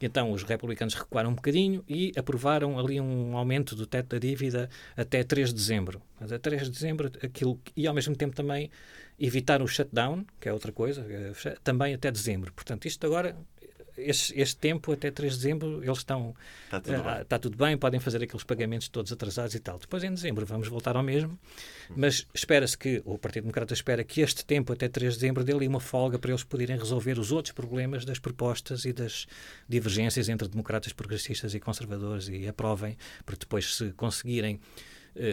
Então 0.00 0.30
os 0.30 0.44
republicanos 0.44 0.94
recuaram 0.94 1.30
um 1.30 1.34
bocadinho 1.34 1.84
e 1.88 2.12
aprovaram 2.16 2.78
ali 2.78 3.00
um 3.00 3.36
aumento 3.36 3.74
do 3.74 3.84
teto 3.84 4.10
da 4.10 4.18
dívida 4.18 4.70
até 4.96 5.24
3 5.24 5.48
de 5.48 5.54
dezembro. 5.54 6.00
Mas 6.20 6.30
a 6.30 6.38
3 6.38 6.64
de 6.64 6.70
dezembro, 6.70 7.10
aquilo, 7.20 7.60
e 7.76 7.86
ao 7.88 7.94
mesmo 7.94 8.14
tempo 8.14 8.36
também 8.36 8.70
evitar 9.18 9.60
o 9.60 9.66
shutdown, 9.66 10.24
que 10.40 10.48
é 10.48 10.52
outra 10.52 10.70
coisa, 10.70 11.04
eh, 11.10 11.56
também 11.64 11.94
até 11.94 12.10
dezembro. 12.10 12.52
Portanto, 12.52 12.86
isto 12.86 13.04
agora 13.04 13.36
este, 13.98 14.38
este, 14.38 14.56
tempo, 14.56 14.92
até 14.92 15.10
3 15.10 15.32
de 15.32 15.38
dezembro, 15.38 15.82
eles 15.82 15.98
estão. 15.98 16.34
Está 16.64 16.80
tudo, 16.80 17.00
uh, 17.00 17.22
está 17.22 17.38
tudo, 17.38 17.56
bem, 17.56 17.76
podem 17.76 18.00
fazer 18.00 18.22
aqueles 18.22 18.44
pagamentos 18.44 18.88
todos 18.88 19.12
atrasados 19.12 19.54
e 19.54 19.60
tal. 19.60 19.78
Depois, 19.78 20.02
em 20.04 20.10
dezembro, 20.10 20.44
vamos 20.46 20.68
voltar 20.68 20.96
ao 20.96 21.02
mesmo. 21.02 21.38
Mas 21.96 22.26
espera-se 22.34 22.76
que, 22.76 23.02
o 23.04 23.18
Partido 23.18 23.44
Democrata 23.44 23.72
espera 23.74 24.04
que 24.04 24.20
este 24.20 24.44
tempo, 24.44 24.72
até 24.72 24.88
3 24.88 25.14
de 25.14 25.20
dezembro, 25.20 25.44
dê-lhe 25.44 25.66
uma 25.66 25.80
folga 25.80 26.18
para 26.18 26.30
eles 26.30 26.44
poderem 26.44 26.76
resolver 26.76 27.18
os 27.18 27.32
outros 27.32 27.52
problemas 27.52 28.04
das 28.04 28.18
propostas 28.18 28.84
e 28.84 28.92
das 28.92 29.26
divergências 29.68 30.28
entre 30.28 30.48
democratas 30.48 30.92
progressistas 30.92 31.54
e 31.54 31.60
conservadores 31.60 32.28
e 32.28 32.46
aprovem, 32.46 32.96
porque 33.24 33.40
depois, 33.40 33.76
se 33.76 33.92
conseguirem 33.92 34.56
eh, 34.56 34.60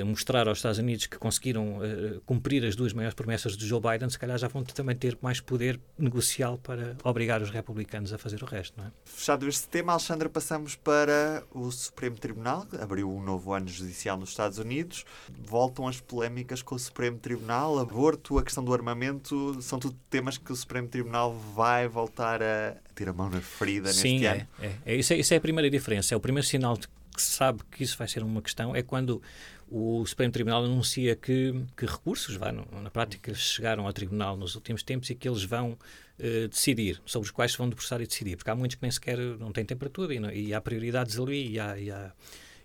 mostrar 0.05 0.47
aos 0.47 0.59
Estados 0.59 0.77
Unidos 0.79 1.05
que 1.05 1.17
conseguiram 1.17 1.77
uh, 1.77 2.21
cumprir 2.25 2.65
as 2.65 2.75
duas 2.75 2.93
maiores 2.93 3.13
promessas 3.13 3.55
de 3.55 3.67
Joe 3.67 3.79
Biden, 3.79 4.09
se 4.09 4.17
calhar 4.17 4.37
já 4.37 4.47
vão 4.47 4.63
também 4.63 4.95
ter 4.95 5.17
mais 5.21 5.39
poder 5.39 5.79
negocial 5.97 6.57
para 6.57 6.95
obrigar 7.03 7.41
os 7.41 7.49
republicanos 7.49 8.11
a 8.13 8.17
fazer 8.17 8.41
o 8.43 8.45
resto. 8.45 8.73
Não 8.77 8.87
é? 8.87 8.91
Fechado 9.05 9.47
este 9.47 9.67
tema, 9.67 9.93
Alexandra, 9.93 10.29
passamos 10.29 10.75
para 10.75 11.43
o 11.53 11.71
Supremo 11.71 12.17
Tribunal, 12.17 12.65
que 12.65 12.77
abriu 12.77 13.11
um 13.11 13.21
novo 13.21 13.53
ano 13.53 13.67
judicial 13.67 14.17
nos 14.17 14.29
Estados 14.29 14.57
Unidos. 14.57 15.05
Voltam 15.29 15.87
as 15.87 15.99
polémicas 15.99 16.61
com 16.61 16.75
o 16.75 16.79
Supremo 16.79 17.17
Tribunal, 17.17 17.79
aborto, 17.79 18.37
a 18.37 18.43
questão 18.43 18.63
do 18.63 18.73
armamento, 18.73 19.61
são 19.61 19.79
tudo 19.79 19.95
temas 20.09 20.37
que 20.37 20.51
o 20.51 20.55
Supremo 20.55 20.87
Tribunal 20.87 21.33
vai 21.55 21.87
voltar 21.87 22.41
a 22.41 22.75
ter 22.93 23.09
a 23.09 23.13
mão 23.13 23.29
na 23.29 23.41
ferida 23.41 23.91
Sim, 23.91 24.19
neste 24.19 24.25
é, 24.25 24.31
ano. 24.31 24.47
É, 24.61 24.93
é. 24.93 24.95
Isso, 24.95 25.13
é, 25.13 25.17
isso 25.17 25.33
é 25.33 25.37
a 25.37 25.41
primeira 25.41 25.69
diferença. 25.69 26.13
É 26.13 26.17
o 26.17 26.19
primeiro 26.19 26.47
sinal 26.47 26.77
de 26.77 26.87
que 27.15 27.21
sabe 27.21 27.61
que 27.71 27.83
isso 27.83 27.97
vai 27.97 28.07
ser 28.07 28.23
uma 28.23 28.41
questão 28.41 28.75
é 28.75 28.81
quando 28.81 29.21
o 29.67 30.05
Supremo 30.05 30.31
Tribunal 30.31 30.63
anuncia 30.63 31.15
que, 31.15 31.53
que 31.75 31.85
recursos, 31.85 32.35
vá, 32.35 32.51
na 32.51 32.89
prática, 32.91 33.33
chegaram 33.33 33.87
ao 33.87 33.93
Tribunal 33.93 34.37
nos 34.37 34.55
últimos 34.55 34.83
tempos 34.83 35.09
e 35.09 35.15
que 35.15 35.27
eles 35.27 35.43
vão 35.43 35.71
uh, 35.71 36.47
decidir, 36.47 37.01
sobre 37.05 37.25
os 37.25 37.31
quais 37.31 37.53
se 37.53 37.57
vão 37.57 37.67
debruçar 37.67 37.99
e 38.01 38.07
decidir, 38.07 38.35
porque 38.35 38.49
há 38.49 38.55
muitos 38.55 38.75
que 38.75 38.83
nem 38.83 38.91
sequer 38.91 39.17
não 39.17 39.51
têm 39.51 39.65
temperatura 39.65 40.13
e, 40.13 40.19
não, 40.19 40.31
e 40.31 40.53
há 40.53 40.61
prioridades 40.61 41.19
ali 41.19 41.53
e 41.53 41.59
há, 41.59 41.79
e 41.79 41.89
há 41.89 42.11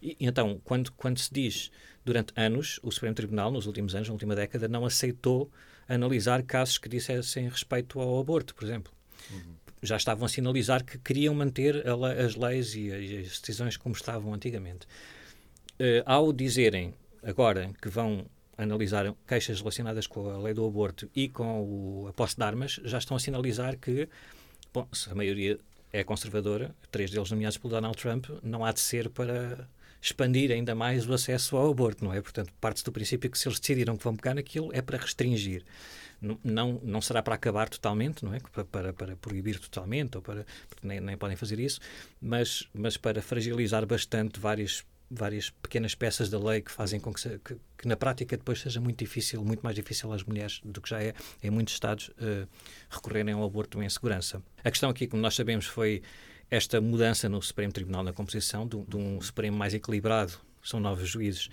e, 0.02 0.16
então, 0.20 0.60
quando, 0.64 0.92
quando 0.92 1.18
se 1.18 1.32
diz 1.32 1.70
durante 2.04 2.32
anos, 2.36 2.80
o 2.82 2.90
Supremo 2.90 3.14
Tribunal, 3.14 3.50
nos 3.50 3.66
últimos 3.66 3.94
anos, 3.94 4.08
na 4.08 4.14
última 4.14 4.34
década, 4.34 4.68
não 4.68 4.84
aceitou 4.84 5.50
analisar 5.88 6.42
casos 6.42 6.78
que 6.78 6.88
dissessem 6.88 7.48
respeito 7.48 8.00
ao 8.00 8.20
aborto, 8.20 8.54
por 8.54 8.64
exemplo. 8.64 8.92
Uhum. 9.30 9.54
Já 9.82 9.96
estavam 9.96 10.26
a 10.26 10.28
sinalizar 10.28 10.84
que 10.84 10.98
queriam 10.98 11.34
manter 11.34 11.84
as 11.86 12.34
leis 12.36 12.74
e 12.74 12.92
as 12.92 13.40
decisões 13.40 13.76
como 13.76 13.94
estavam 13.94 14.34
antigamente. 14.34 14.86
Uh, 15.80 16.02
ao 16.04 16.32
dizerem 16.32 16.92
agora 17.22 17.70
que 17.80 17.88
vão 17.88 18.26
analisar 18.56 19.14
queixas 19.26 19.58
relacionadas 19.60 20.06
com 20.06 20.28
a 20.28 20.38
lei 20.38 20.52
do 20.52 20.66
aborto 20.66 21.10
e 21.14 21.28
com 21.28 21.62
o, 21.62 22.08
a 22.08 22.12
posse 22.12 22.36
de 22.36 22.42
armas, 22.42 22.78
já 22.84 22.98
estão 22.98 23.16
a 23.16 23.20
sinalizar 23.20 23.78
que 23.78 24.08
bom, 24.72 24.86
se 24.92 25.10
a 25.10 25.14
maioria 25.14 25.58
é 25.92 26.04
conservadora, 26.04 26.74
três 26.90 27.10
deles 27.10 27.30
nomeados 27.30 27.56
pelo 27.56 27.72
Donald 27.72 27.96
Trump, 27.96 28.26
não 28.42 28.64
há 28.64 28.72
de 28.72 28.80
ser 28.80 29.08
para 29.08 29.68
expandir 30.00 30.50
ainda 30.50 30.74
mais 30.74 31.08
o 31.08 31.12
acesso 31.12 31.56
ao 31.56 31.70
aborto, 31.70 32.04
não 32.04 32.12
é? 32.12 32.20
Portanto, 32.20 32.52
parte 32.60 32.84
do 32.84 32.92
princípio 32.92 33.30
que 33.30 33.38
se 33.38 33.48
eles 33.48 33.60
decidiram 33.60 33.96
que 33.96 34.04
vão 34.04 34.16
pegar 34.16 34.34
naquilo 34.34 34.70
é 34.72 34.80
para 34.80 34.98
restringir. 34.98 35.64
Não, 36.44 36.78
não, 36.82 37.00
será 37.00 37.22
para 37.22 37.34
acabar 37.34 37.68
totalmente, 37.68 38.24
não 38.24 38.34
é? 38.34 38.40
Para, 38.40 38.64
para, 38.64 38.92
para 38.92 39.16
proibir 39.16 39.58
totalmente, 39.58 40.16
ou 40.16 40.22
para, 40.22 40.44
porque 40.68 40.86
nem, 40.86 41.00
nem 41.00 41.16
podem 41.16 41.36
fazer 41.36 41.58
isso, 41.58 41.80
mas, 42.20 42.68
mas 42.74 42.96
para 42.96 43.22
fragilizar 43.22 43.86
bastante 43.86 44.38
várias 44.38 44.84
várias 45.10 45.50
pequenas 45.50 45.92
peças 45.94 46.30
da 46.30 46.38
lei 46.38 46.60
que 46.60 46.70
fazem 46.70 47.00
com 47.00 47.12
que, 47.12 47.20
se, 47.20 47.40
que, 47.40 47.56
que, 47.76 47.88
na 47.88 47.96
prática 47.96 48.36
depois 48.36 48.60
seja 48.60 48.80
muito 48.80 48.98
difícil, 48.98 49.44
muito 49.44 49.60
mais 49.60 49.74
difícil 49.74 50.12
às 50.12 50.22
mulheres 50.22 50.60
do 50.64 50.80
que 50.80 50.88
já 50.88 51.02
é 51.02 51.14
em 51.42 51.50
muitos 51.50 51.74
estados 51.74 52.10
uh, 52.10 52.46
recorrerem 52.88 53.34
ao 53.34 53.42
aborto 53.42 53.82
em 53.82 53.88
segurança. 53.88 54.40
A 54.62 54.70
questão 54.70 54.88
aqui, 54.88 55.08
como 55.08 55.20
nós 55.20 55.34
sabemos, 55.34 55.66
foi 55.66 56.00
esta 56.50 56.80
mudança 56.80 57.28
no 57.28 57.40
Supremo 57.40 57.72
Tribunal 57.72 58.02
na 58.02 58.12
composição 58.12 58.66
de, 58.66 58.80
de 58.84 58.96
um 58.96 59.20
Supremo 59.20 59.56
mais 59.56 59.72
equilibrado, 59.72 60.32
são 60.62 60.80
nove 60.80 61.04
juízes, 61.04 61.48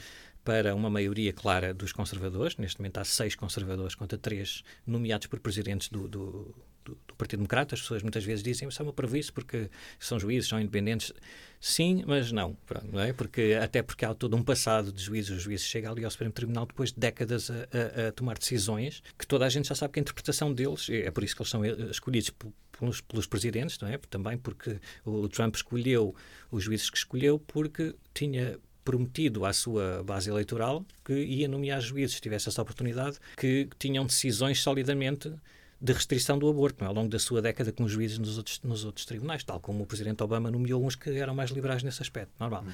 para 0.48 0.74
uma 0.74 0.90
maioria 0.90 1.34
clara 1.34 1.74
dos 1.74 1.92
conservadores. 1.92 2.56
Neste 2.56 2.80
momento 2.80 3.00
há 3.00 3.04
seis 3.04 3.36
conservadores 3.36 3.96
contra 3.96 4.18
três 4.18 4.64
nomeados 4.86 5.28
por 5.28 5.42
presidentes 5.42 5.90
do, 5.90 6.08
do, 6.08 6.56
do, 6.86 6.98
do 7.06 7.16
Partido 7.16 7.40
Democrata. 7.40 7.76
As 7.76 7.82
pessoas 7.82 8.02
muitas 8.02 8.24
vezes 8.24 8.42
dizem 8.42 8.66
isso 8.66 8.82
é 8.82 8.84
uma 8.84 8.94
previsão 8.94 9.34
porque 9.34 9.70
são 10.00 10.18
juízes, 10.18 10.48
são 10.48 10.58
independentes. 10.58 11.12
Sim, 11.60 12.02
mas 12.08 12.32
não, 12.32 12.56
não 12.94 13.02
é? 13.02 13.12
Porque, 13.12 13.60
até 13.62 13.82
porque 13.84 14.06
há 14.06 14.14
todo 14.14 14.38
um 14.38 14.42
passado 14.42 14.90
de 14.90 15.04
juízes. 15.04 15.32
Os 15.32 15.44
juízes 15.44 15.66
chegam 15.66 15.92
ali 15.92 16.06
ao 16.06 16.12
Supremo 16.12 16.32
Tribunal 16.32 16.66
depois 16.66 16.94
de 16.94 17.00
décadas 17.00 17.52
a, 17.52 17.54
a, 17.54 18.08
a, 18.08 18.12
tomar 18.14 18.38
decisões 18.38 19.04
que 19.20 19.28
toda 19.28 19.46
a 19.46 19.50
gente 19.50 19.68
já 19.68 19.76
sabe 19.76 19.96
que 19.96 20.00
a 20.00 20.02
interpretação 20.02 20.54
deles, 20.54 20.88
é 20.90 21.12
por 21.12 21.26
isso 21.26 21.36
que 21.36 21.42
eles 21.42 21.50
são 21.50 21.66
escolhidos 21.66 22.32
pelos, 22.80 23.02
pelos 23.02 23.26
presidentes, 23.26 23.78
não 23.80 23.88
é? 23.88 23.98
Também 24.10 24.38
porque 24.38 24.80
o 25.06 25.28
Trump 25.28 25.56
escolheu 25.56 26.16
os 26.52 26.64
juízes 26.64 26.90
que 26.90 26.98
escolheu 26.98 27.40
porque 27.40 27.96
tinha 28.14 28.60
prometido 28.84 29.46
à 29.46 29.52
sua 29.52 30.02
base 30.04 30.30
eleitoral 30.30 30.86
que 31.04 31.14
ia 31.14 31.48
nomear 31.48 31.82
juízes, 31.82 32.16
se 32.16 32.22
tivesse 32.22 32.48
essa 32.48 32.62
oportunidade, 32.62 33.18
que 33.36 33.68
tinham 33.78 34.06
decisões 34.06 34.62
solidamente 34.62 35.34
de 35.80 35.94
restrição 35.94 36.40
do 36.40 36.50
aborto, 36.50 36.84
é? 36.84 36.88
ao 36.88 36.94
longo 36.94 37.10
da 37.10 37.20
sua 37.20 37.42
década 37.42 37.72
com 37.72 37.88
juízes 37.88 38.18
nos 38.18 38.38
outros, 38.38 38.62
nos 38.64 38.86
outros 38.86 39.06
tribunais, 39.06 39.44
tal 39.44 39.60
como 39.60 39.84
o 39.84 39.86
Presidente 39.86 40.24
Obama 40.24 40.50
nomeou 40.50 40.84
uns 40.84 40.96
que 40.96 41.10
eram 41.10 41.36
mais 41.36 41.52
liberais 41.52 41.84
nesse 41.84 42.02
aspecto, 42.02 42.32
normal. 42.40 42.64
Uhum. 42.64 42.72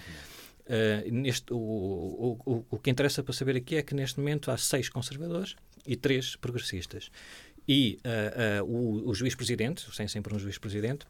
Uh, 0.65 1.11
neste, 1.11 1.51
o, 1.51 1.57
o, 1.57 2.39
o, 2.45 2.65
o 2.69 2.79
que 2.79 2.89
interessa 2.89 3.21
para 3.21 3.33
saber 3.33 3.57
aqui 3.57 3.75
é 3.75 3.81
que 3.81 3.93
neste 3.93 4.19
momento 4.19 4.49
há 4.49 4.57
seis 4.57 4.87
conservadores 4.87 5.55
e 5.85 5.95
três 5.95 6.35
progressistas. 6.37 7.11
E 7.67 7.99
uh, 8.03 8.63
uh, 8.63 8.69
o, 8.69 9.09
o 9.09 9.15
juiz-presidente, 9.15 9.85
sem 9.95 10.07
sempre 10.07 10.35
um 10.35 10.39
juiz-presidente, 10.39 11.05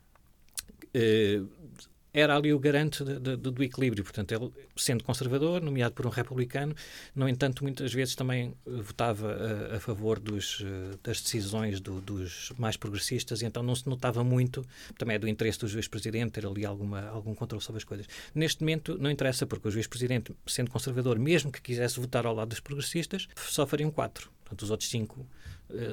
era 2.13 2.36
ali 2.36 2.54
o 2.54 2.60
garante 2.60 3.04
de, 3.04 3.20
de, 3.20 3.36
do 3.36 3.63
equilíbrio. 3.63 4.04
Portanto, 4.04 4.32
ele, 4.32 4.52
sendo 4.76 5.04
conservador, 5.04 5.60
nomeado 5.60 5.96
por 5.96 6.06
um 6.06 6.10
republicano, 6.10 6.76
no 7.16 7.28
entanto, 7.28 7.63
muitas 7.63 7.92
vezes 7.92 8.13
também 8.13 8.54
votava 8.63 9.34
a, 9.34 9.78
a 9.78 9.80
favor 9.80 10.20
dos, 10.20 10.63
das 11.02 11.20
decisões 11.20 11.82
do, 11.82 12.00
dos 12.00 12.54
mais 12.60 12.78
progressistas, 12.78 13.42
e 13.42 13.46
então 13.46 13.63
não 13.63 13.74
se 13.74 13.89
notava 13.89 14.24
muito, 14.24 14.63
também 14.96 15.16
é 15.16 15.20
do 15.20 15.28
interesse 15.28 15.58
do 15.58 15.68
juiz-presidente 15.68 16.34
ter 16.34 16.46
ali 16.46 16.63
alguma, 16.63 17.08
algum 17.08 17.34
controle 17.34 17.63
sobre 17.63 17.80
as 17.80 17.84
coisas. 17.84 18.06
Neste 18.36 18.62
momento, 18.62 18.96
não 19.00 19.10
interessa, 19.10 19.48
porque 19.48 19.68
o 19.68 19.72
juiz-presidente, 19.72 20.36
sendo 20.46 20.70
conservador, 20.70 21.18
mesmo 21.18 21.52
que 21.52 21.60
quisesse 21.60 22.00
votar 22.00 22.28
ao 22.28 22.36
lado 22.36 22.50
dos 22.50 22.60
progressistas, 22.60 23.28
só 23.36 23.66
fariam 23.66 23.89
quatro. 23.89 24.30
Portanto, 24.44 24.62
os 24.62 24.70
outros 24.70 24.89
cinco 24.89 25.22
uh, 25.22 25.28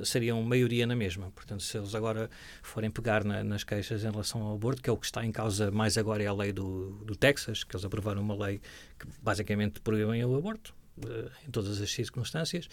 seriam 0.05 0.43
maioria 0.43 0.87
na 0.87 0.97
mesma. 0.97 1.31
Portanto, 1.31 1.63
se 1.63 1.77
eles 1.77 1.95
agora 1.95 2.31
forem 2.63 2.91
pegar 2.91 3.25
na, 3.25 3.43
nas 3.45 3.65
queixas 3.65 4.05
em 4.05 4.11
relação 4.11 4.43
ao 4.43 4.55
aborto, 4.55 4.83
que 4.83 4.91
é 4.91 4.93
o 4.93 4.97
que 4.97 5.07
está 5.07 5.25
em 5.25 5.33
causa 5.33 5.71
mais 5.71 5.97
agora 5.97 6.23
é 6.23 6.27
a 6.27 6.33
lei 6.33 6.53
do, 6.53 6.91
do 7.05 7.17
Texas, 7.17 7.65
que 7.65 7.75
eles 7.75 7.85
aprovaram 7.85 8.23
uma 8.23 8.35
lei 8.35 8.61
que 8.99 9.07
basicamente 9.23 9.81
proíbem 9.81 10.25
o 10.25 10.37
aborto 10.37 10.75
uh, 10.99 11.31
em 11.47 11.51
todas 11.51 11.81
as 11.81 11.91
circunstâncias, 11.91 12.69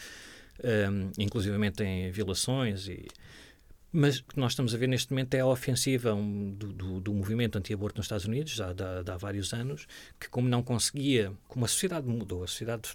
um, 0.64 0.68
ehm, 0.68 1.12
inclusivamente 1.18 1.84
em 1.84 2.12
violações 2.12 2.88
e 2.88 3.08
mas 3.92 4.20
o 4.20 4.26
que 4.26 4.38
nós 4.38 4.52
estamos 4.52 4.76
a 4.76 4.78
ver 4.78 4.88
neste 4.88 5.12
momento 5.12 5.34
é 5.34 5.40
a 5.40 5.46
ofensiva 5.48 6.14
do, 6.14 6.74
do, 6.74 7.00
do, 7.00 7.14
movimento 7.14 7.58
anti-aborto 7.58 7.98
nos 7.98 8.06
Estados 8.06 8.26
Unidos, 8.26 8.52
já 8.52 8.68
há 8.70 9.18
vários 9.18 9.54
anos, 9.54 9.88
que 10.20 10.30
como 10.30 10.48
não 10.48 10.62
conseguia, 10.62 11.32
como 11.48 11.66
a 11.66 11.68
sociedade 11.68 12.06
mudou, 12.06 12.44
a 12.44 12.48
sociedade 12.48 12.90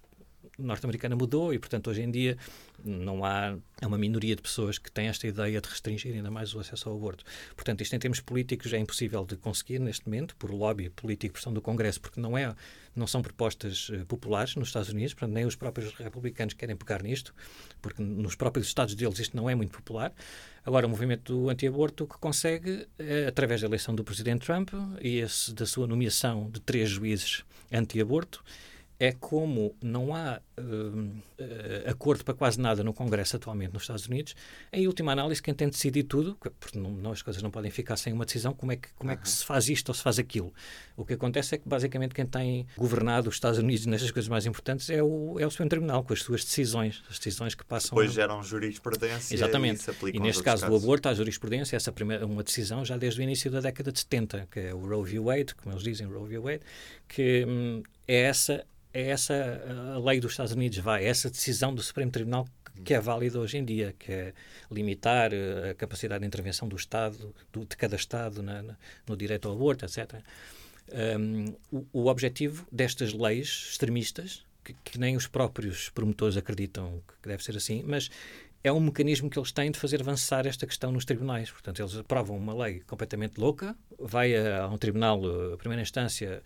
norte-americana 0.59 1.17
mudou 1.17 1.53
e, 1.53 1.59
portanto, 1.59 1.89
hoje 1.91 2.03
em 2.03 2.11
dia 2.11 2.37
não 2.85 3.25
há 3.25 3.57
é 3.81 3.87
uma 3.87 3.99
minoria 3.99 4.37
de 4.37 4.43
pessoas 4.43 4.79
que 4.79 4.91
têm 4.91 5.09
esta 5.09 5.27
ideia 5.27 5.61
de 5.61 5.69
restringir 5.69 6.15
ainda 6.15 6.31
mais 6.31 6.55
o 6.55 6.61
acesso 6.61 6.89
ao 6.89 6.97
aborto. 6.97 7.25
Portanto, 7.55 7.81
isto 7.81 7.95
em 7.97 7.99
termos 7.99 8.21
políticos 8.21 8.73
é 8.73 8.79
impossível 8.79 9.25
de 9.25 9.37
conseguir 9.37 9.81
neste 9.81 10.07
momento 10.07 10.37
por 10.37 10.51
lobby 10.51 10.91
político, 10.91 11.35
pressão 11.35 11.53
do 11.53 11.61
Congresso, 11.61 12.01
porque 12.01 12.21
não 12.21 12.37
é 12.37 12.55
não 12.95 13.07
são 13.07 13.23
propostas 13.23 13.89
uh, 13.89 14.05
populares 14.07 14.55
nos 14.55 14.69
Estados 14.69 14.91
Unidos, 14.91 15.15
portanto, 15.15 15.35
nem 15.35 15.47
os 15.47 15.57
próprios 15.57 15.95
republicanos 15.95 16.53
querem 16.53 16.77
pegar 16.77 17.03
nisto, 17.03 17.35
porque 17.81 18.03
nos 18.03 18.35
próprios 18.35 18.67
estados 18.67 18.95
deles 18.95 19.19
isto 19.19 19.35
não 19.35 19.49
é 19.49 19.55
muito 19.55 19.73
popular. 19.73 20.13
Agora, 20.65 20.87
o 20.87 20.91
movimento 20.91 21.49
anti-aborto 21.49 22.07
que 22.07 22.19
consegue, 22.19 22.87
uh, 23.01 23.29
através 23.29 23.63
da 23.63 23.67
eleição 23.67 23.95
do 23.95 24.05
presidente 24.05 24.45
Trump 24.45 24.71
e 25.01 25.19
esse, 25.19 25.55
da 25.55 25.65
sua 25.65 25.87
nomeação 25.87 26.51
de 26.51 26.61
três 26.61 26.91
juízes 26.91 27.45
anti-aborto, 27.73 28.45
é 29.03 29.11
como 29.11 29.75
não 29.83 30.15
há 30.15 30.41
uh, 30.59 31.91
acordo 31.91 32.25
para 32.25 32.35
quase 32.35 32.61
nada 32.61 32.83
no 32.83 32.93
Congresso 32.93 33.37
atualmente 33.37 33.73
nos 33.73 33.83
Estados 33.83 34.07
Unidos, 34.07 34.35
em 34.73 34.87
última 34.87 35.13
análise, 35.13 35.43
quem 35.43 35.55
tem 35.55 35.69
de 35.69 35.75
decidir 35.75 36.05
tudo, 36.05 36.37
porque 36.59 36.79
não, 36.79 36.91
não, 36.91 37.13
as 37.13 37.23
coisas 37.23 37.43
não 37.43 37.51
podem 37.51 37.71
ficar 37.71 37.97
sem 37.97 38.13
uma 38.13 38.25
decisão, 38.25 38.53
como 38.53 38.73
é, 38.73 38.77
que, 38.77 38.89
como 38.95 39.11
uhum. 39.11 39.17
é 39.17 39.17
que 39.17 39.29
se 39.29 39.45
faz 39.45 39.69
isto 39.69 39.89
ou 39.89 39.95
se 39.95 40.03
faz 40.03 40.19
aquilo? 40.19 40.53
O 40.97 41.05
que 41.05 41.15
acontece 41.15 41.55
é 41.55 41.59
que, 41.59 41.69
basicamente, 41.69 42.15
quem 42.15 42.27
tem 42.27 42.67
governado 42.77 43.29
os 43.29 43.37
Estados 43.37 43.59
Unidos 43.59 43.87
nestas 43.87 44.11
coisas 44.11 44.29
mais 44.29 44.47
importantes 44.47 44.91
é 44.91 45.03
o, 45.03 45.39
é 45.39 45.47
o 45.47 45.51
Supremo 45.51 45.71
Tribunal, 45.71 46.05
com 46.05 46.13
as 46.13 46.23
suas 46.23 46.45
decisões, 46.45 47.03
as 47.11 47.19
decisões 47.19 47.55
que 47.55 47.65
passam... 47.65 47.91
Depois 47.91 48.13
geram 48.13 48.43
jurisprudência 48.43 49.35
Exatamente. 49.35 49.85
e 49.91 50.17
E 50.17 50.21
neste 50.21 50.43
caso 50.43 50.63
casos. 50.63 50.81
do 50.81 50.85
aborto, 50.85 51.09
há 51.09 51.15
jurisprudência, 51.15 51.77
essa 51.77 51.93
primeira, 51.93 52.27
uma 52.27 52.43
decisão 52.43 52.85
já 52.85 52.97
desde 52.97 53.21
o 53.21 53.23
início 53.23 53.51
da 53.51 53.61
década 53.61 53.91
de 53.91 53.99
70, 53.99 54.49
que 54.51 54.61
é 54.61 54.75
o 54.75 54.87
Roe 54.87 55.11
v. 55.11 55.19
Wade, 55.19 55.55
como 55.55 55.75
eles 55.75 55.83
dizem, 55.83 56.07
Roe 56.07 56.29
v. 56.29 56.39
Wade, 56.39 56.61
que 57.09 57.45
hum, 57.47 57.83
é 58.07 58.23
essa 58.23 58.65
é 58.95 59.09
essa 59.09 59.95
a 59.95 59.99
lei 59.99 60.21
dos 60.21 60.33
Estados 60.33 60.52
Unidos 60.53 60.79
vai, 60.79 61.05
essa 61.05 61.31
decisão 61.31 61.75
do 61.75 61.83
Supremo 61.83 62.11
Tribunal 62.11 62.47
que 62.85 62.95
é 62.95 63.01
válida 63.01 63.39
hoje 63.39 63.59
em 63.59 63.65
dia, 63.65 63.95
que 63.99 64.11
é 64.11 64.35
limitar 64.71 65.33
eh, 65.33 65.71
a 65.71 65.75
capacidade 65.75 66.21
de 66.21 66.27
intervenção 66.27 66.67
do 66.67 66.77
Estado, 66.77 67.35
do, 67.53 67.65
de 67.65 67.77
cada 67.77 67.97
Estado 67.97 68.43
na, 68.43 68.63
na, 68.63 68.77
no 69.07 69.17
direito 69.17 69.49
ao 69.49 69.55
aborto, 69.55 69.85
etc. 69.85 70.15
Um, 71.19 71.55
o, 71.71 71.87
o, 71.93 72.07
objetivo 72.07 72.67
destas 72.71 73.13
leis 73.13 73.69
extremistas, 73.71 74.45
que, 74.65 74.75
que, 74.85 74.99
nem 74.99 75.17
os 75.17 75.27
próprios 75.27 75.91
promotores 75.91 76.37
acreditam 76.37 77.03
que 77.23 77.29
deve 77.29 77.43
ser 77.43 77.57
assim, 77.57 77.83
mas 77.87 78.11
é 78.65 78.73
um 78.73 78.81
mecanismo 78.81 79.29
que 79.29 79.39
eles 79.39 79.53
têm 79.53 79.71
de 79.71 79.79
fazer 79.79 80.01
avançar 80.01 80.47
esta 80.47 80.67
questão 80.67 80.93
nos 80.93 81.05
tribunais. 81.05 81.51
Portanto, 81.51 81.81
eles 81.81 81.97
aprovam 81.97 82.37
uma 82.37 82.55
lei 82.65 82.81
completamente 82.81 83.39
louca, 83.39 83.77
vai 83.99 84.35
a, 84.35 84.63
a 84.65 84.69
um 84.69 84.79
tribunal, 84.79 85.21
a 85.53 85.57
primeira 85.57 85.83
instância, 85.83 86.43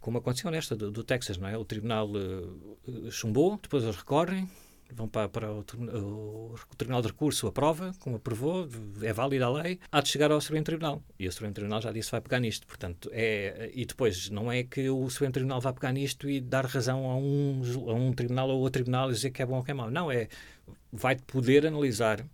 como 0.00 0.18
aconteceu 0.18 0.50
nesta 0.50 0.74
do, 0.74 0.90
do 0.90 1.04
Texas, 1.04 1.36
não 1.36 1.48
é? 1.48 1.56
O 1.56 1.64
tribunal 1.64 2.08
uh, 2.10 3.10
chumbou, 3.10 3.58
depois 3.62 3.82
eles 3.84 3.96
recorrem, 3.96 4.48
vão 4.92 5.08
para, 5.08 5.28
para 5.28 5.52
o, 5.52 5.60
o, 5.60 6.54
o, 6.54 6.76
Tribunal 6.76 7.02
de 7.02 7.08
Recurso, 7.08 7.46
aprova, 7.46 7.92
como 8.00 8.16
aprovou, 8.16 8.68
é 9.02 9.12
válida 9.12 9.46
a 9.46 9.50
lei, 9.50 9.78
há 9.90 10.00
de 10.00 10.08
chegar 10.08 10.30
ao 10.32 10.40
Supremo 10.40 10.64
Tribunal. 10.64 11.02
E 11.18 11.28
o 11.28 11.32
Supremo 11.32 11.54
Tribunal 11.54 11.80
já 11.80 11.92
disse 11.92 12.10
vai 12.10 12.20
pegar 12.20 12.40
nisto. 12.40 12.66
Portanto, 12.66 13.08
é, 13.12 13.70
e 13.74 13.84
depois, 13.84 14.30
não 14.30 14.50
é 14.50 14.64
que 14.64 14.88
o 14.90 15.08
Supremo 15.10 15.32
Tribunal 15.32 15.60
vá 15.60 15.72
pegar 15.72 15.92
nisto 15.92 16.28
e 16.28 16.40
dar 16.40 16.66
razão 16.66 17.04
a 17.10 17.16
um, 17.16 17.62
a 17.88 17.94
um 17.94 18.12
tribunal 18.12 18.48
ou 18.50 18.58
outro 18.60 18.82
tribunal 18.82 19.10
e 19.10 19.14
dizer 19.14 19.30
que 19.30 19.42
é 19.42 19.46
bom 19.46 19.56
ou 19.56 19.62
que 19.62 19.70
é 19.70 19.74
mau. 19.74 19.90
Não, 19.90 20.10
é 20.10 20.28
vai 20.92 21.16
poder 21.16 21.66
analisar 21.66 22.24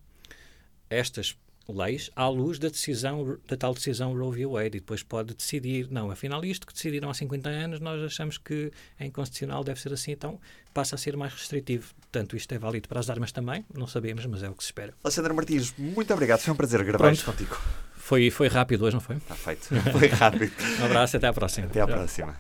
estas 0.89 1.37
leis 1.69 2.11
à 2.15 2.29
luz 2.29 2.59
da 2.59 2.69
decisão, 2.69 3.39
da 3.49 3.57
tal 3.57 3.75
decisão 3.75 4.17
Roe 4.17 4.37
v. 4.37 4.47
Wade 4.47 4.77
e 4.77 4.81
depois 4.81 5.03
pode 5.03 5.35
decidir, 5.35 5.89
não, 5.91 6.11
afinal 6.11 6.45
isto 6.45 6.67
que 6.67 6.73
decidiram 6.73 7.11
há 7.11 7.15
50 7.15 7.49
anos 7.49 7.81
nós 7.81 8.03
achamos 8.03 8.39
que 8.39 8.71
é 8.99 9.07
inconstitucional, 9.07 9.65
deve 9.65 9.81
ser 9.81 9.93
assim, 9.93 10.13
então 10.13 10.41
passa 10.73 10.95
a 10.95 10.99
ser 10.99 11.17
mais 11.17 11.33
restritivo. 11.33 11.95
Portanto, 12.01 12.37
isto 12.37 12.53
é 12.53 12.59
válido 12.59 12.89
para 12.89 13.01
as 13.01 13.11
armas 13.11 13.33
também, 13.33 13.65
não 13.75 13.87
sabemos, 13.87 14.25
mas 14.27 14.43
é 14.43 14.49
o 14.49 14.55
que 14.55 14.63
se 14.63 14.69
espera. 14.69 14.95
Alexandre 15.03 15.33
Martins, 15.33 15.75
muito 15.77 16.13
obrigado, 16.13 16.41
foi 16.41 16.53
um 16.53 16.57
prazer 16.57 16.85
gravar 16.85 17.13
isto 17.13 17.25
contigo. 17.25 17.57
Foi, 17.95 18.31
foi 18.31 18.49
rápido 18.49 18.85
hoje, 18.85 18.95
não 18.95 19.01
foi? 19.01 19.17
Está 19.17 19.35
feito, 19.35 19.67
foi 19.67 20.07
rápido. 20.15 20.53
um 20.81 20.85
abraço, 20.85 21.17
até 21.17 21.27
à 21.27 21.33
próxima. 21.33 21.67
Até 21.67 21.81
à 21.81 21.87
próxima. 21.87 22.37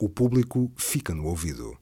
O 0.00 0.08
público 0.08 0.72
fica 0.76 1.14
no 1.14 1.26
ouvido. 1.26 1.78